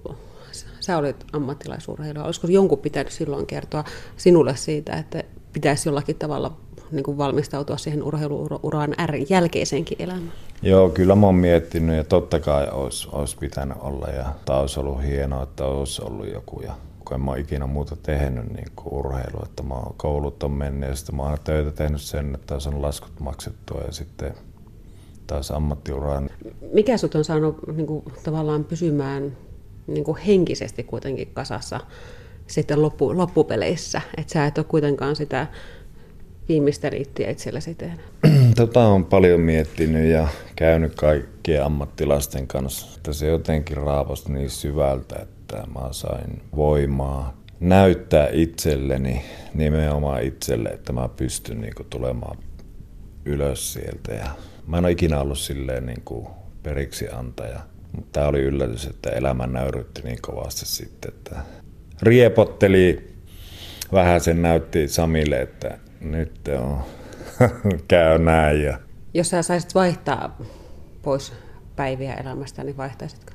sä 0.80 0.98
olit 0.98 1.26
ammattilaisurheilija, 1.34 2.26
olisiko 2.26 2.48
jonkun 2.48 2.78
pitänyt 2.78 3.12
silloin 3.12 3.46
kertoa 3.46 3.84
sinulle 4.18 4.56
siitä, 4.56 4.94
että 4.94 5.24
pitäisi 5.54 5.90
jollakin 5.90 6.16
tavalla 6.16 6.58
niin 6.92 7.04
kuin 7.04 7.18
valmistautua 7.18 7.78
siihen 7.78 8.04
urheiluuran 8.04 8.96
jälkeiseenkin 9.30 10.02
elämään? 10.02 10.34
Joo, 10.62 10.90
kyllä 10.90 11.16
mä 11.16 11.26
oon 11.26 11.36
miettinyt 11.36 11.98
ja 11.98 12.04
totta 12.04 12.40
kai 12.40 12.68
olisi, 12.72 13.08
olisi 13.12 13.38
pitänyt 13.38 13.78
olla 13.80 14.08
ja 14.08 14.26
tämä 14.46 14.60
olisi 14.60 14.80
ollut 14.80 15.04
hienoa, 15.04 15.44
että 15.44 15.66
olisi 15.66 16.02
ollut 16.02 16.32
joku 16.34 16.62
ja 16.62 16.74
kun 17.06 17.16
en 17.16 17.22
mä 17.22 17.36
ikinä 17.36 17.68
muuta 17.68 17.96
tehnyt 17.96 18.54
niin 18.54 18.68
kuin 18.76 18.94
urheilu, 18.94 19.40
että 19.44 19.64
mä 19.64 19.74
oon 19.74 19.96
koulut 19.98 20.44
on 20.44 20.52
mennyt 20.52 20.90
ja 20.90 20.96
sitten 20.96 21.16
mä 21.16 21.24
oon 21.24 21.38
töitä 21.44 21.72
tehnyt 21.72 22.02
sen, 22.02 22.36
että 22.36 22.56
on 22.68 22.82
laskut 22.82 23.20
maksettua 23.20 23.82
ja 23.82 23.92
sitten 23.92 24.34
taas 25.28 25.52
ammattiuraan. 25.52 26.30
Mikä 26.74 26.98
sut 26.98 27.16
on 27.16 27.24
saanut 27.24 27.58
niin 27.76 27.88
kuin, 27.88 28.04
tavallaan 28.24 28.64
pysymään 28.64 29.38
niin 29.88 30.04
kuin 30.04 30.18
henkisesti 30.18 30.84
kuitenkin 30.84 31.28
kasassa 31.34 31.80
sitten 32.48 32.82
loppu, 32.82 33.18
loppupeleissä? 33.18 34.02
Että 34.18 34.34
sä 34.34 34.46
et 34.46 34.58
ole 34.58 34.66
kuitenkaan 34.70 35.16
sitä 35.16 35.48
viimeistä 36.50 36.90
riittiä 36.90 37.30
itsellesi 37.30 37.76
tehnyt? 37.76 38.06
Tota 38.56 38.88
on 38.88 39.06
paljon 39.06 39.40
miettinyt 39.40 40.12
ja 40.12 40.28
käynyt 40.56 40.96
kaikkien 40.96 41.64
ammattilaisten 41.64 42.48
kanssa. 42.48 42.88
Että 42.98 43.14
se 43.14 43.28
jotenkin 43.28 43.78
raapasti 43.78 44.34
niin 44.34 44.50
syvältä, 44.50 45.16
että 45.22 45.64
mä 45.76 45.88
sain 45.92 46.42
voimaa 46.56 47.38
näyttää 47.60 48.30
itselleni, 48.32 49.26
nimenomaan 49.54 50.24
itselle, 50.24 50.70
että 50.70 50.94
mä 50.94 51.10
pystyn 51.18 51.62
niin 51.62 51.76
kuin, 51.76 51.88
tulemaan 51.90 52.38
ylös 53.26 53.74
sieltä. 53.74 54.14
Ja 54.14 54.28
mä 54.68 54.78
en 54.78 54.86
ole 54.86 54.92
ikinä 54.92 55.20
ollut 55.20 55.38
silleen 55.38 55.86
niin 55.86 56.02
kuin 56.06 56.28
periksi 56.64 57.10
antaja. 57.10 57.60
Mutta 57.96 58.10
tämä 58.12 58.28
oli 58.28 58.42
yllätys, 58.42 58.86
että 58.86 59.10
elämä 59.10 59.48
näyrytti 59.48 60.02
niin 60.02 60.22
kovasti 60.22 60.66
sitten, 60.66 61.14
että 61.14 61.36
riepotteli 62.02 63.16
vähän 63.92 64.22
sen 64.22 64.42
näytti 64.42 64.88
Samille, 64.88 65.42
että 65.42 65.78
nyt 66.02 66.50
on, 66.60 66.80
käy 67.88 68.20
näin. 68.20 68.64
Ja... 68.64 68.80
Jos 69.14 69.30
sä 69.30 69.42
saisit 69.42 69.76
vaihtaa 69.76 70.38
pois 71.02 71.34
päiviä 71.76 72.14
elämästä, 72.14 72.64
niin 72.64 72.78
vaihtaisitko? 72.78 73.32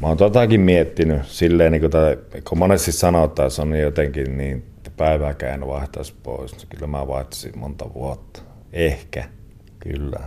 Mä 0.00 0.06
oon 0.08 0.16
totakin 0.16 0.60
miettinyt 0.60 1.26
silleen, 1.26 1.72
niin 1.72 1.80
kun, 1.82 1.90
tai, 1.90 2.18
kun 2.48 2.58
monesti 2.58 2.92
sanotaan, 2.92 3.50
se 3.50 3.62
on 3.62 3.76
jotenkin 3.76 4.38
niin, 4.38 4.64
että 4.76 4.90
päivääkään 4.96 5.54
en 5.54 5.66
vaihtaisi 5.66 6.14
pois. 6.22 6.52
Niin 6.52 6.66
kyllä 6.68 6.86
mä 6.86 7.08
vaihtaisin 7.08 7.58
monta 7.58 7.94
vuotta. 7.94 8.42
Ehkä, 8.72 9.24
kyllä. 9.80 10.20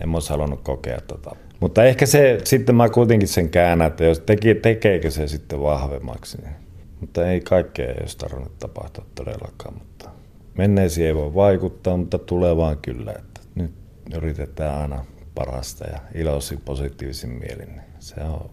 En 0.00 0.14
olisi 0.14 0.30
halunnut 0.30 0.60
kokea 0.60 0.98
tota. 1.06 1.36
Mutta 1.60 1.84
ehkä 1.84 2.06
se, 2.06 2.38
sitten 2.44 2.74
mä 2.74 2.88
kuitenkin 2.88 3.28
sen 3.28 3.50
käännän, 3.50 3.88
että 3.88 4.04
jos 4.04 4.20
teki, 4.20 4.54
tekeekö 4.54 5.10
se 5.10 5.28
sitten 5.28 5.60
vahvemmaksi. 5.60 6.38
Niin. 6.42 6.54
Mutta 7.00 7.26
ei 7.26 7.40
kaikkea 7.40 7.88
ei 7.88 7.96
olisi 8.00 8.18
tarvinnut 8.18 8.58
tapahtua 8.58 9.06
todellakaan. 9.14 9.74
Mutta 9.74 10.10
menneisiin 10.58 11.06
ei 11.06 11.14
voi 11.14 11.34
vaikuttaa, 11.34 11.96
mutta 11.96 12.18
tulevaan 12.18 12.78
kyllä. 12.78 13.12
Että 13.12 13.40
nyt 13.54 13.72
yritetään 14.16 14.82
aina 14.82 15.04
parasta 15.34 15.84
ja 15.84 15.98
iloisin 16.14 16.60
positiivisin 16.60 17.30
mielin. 17.30 17.80
Se 17.98 18.20
on 18.20 18.50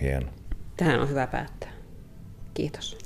hieno. 0.00 0.26
Tähän 0.76 1.00
on 1.00 1.08
hyvä 1.08 1.26
päättää. 1.26 1.72
Kiitos. 2.54 3.03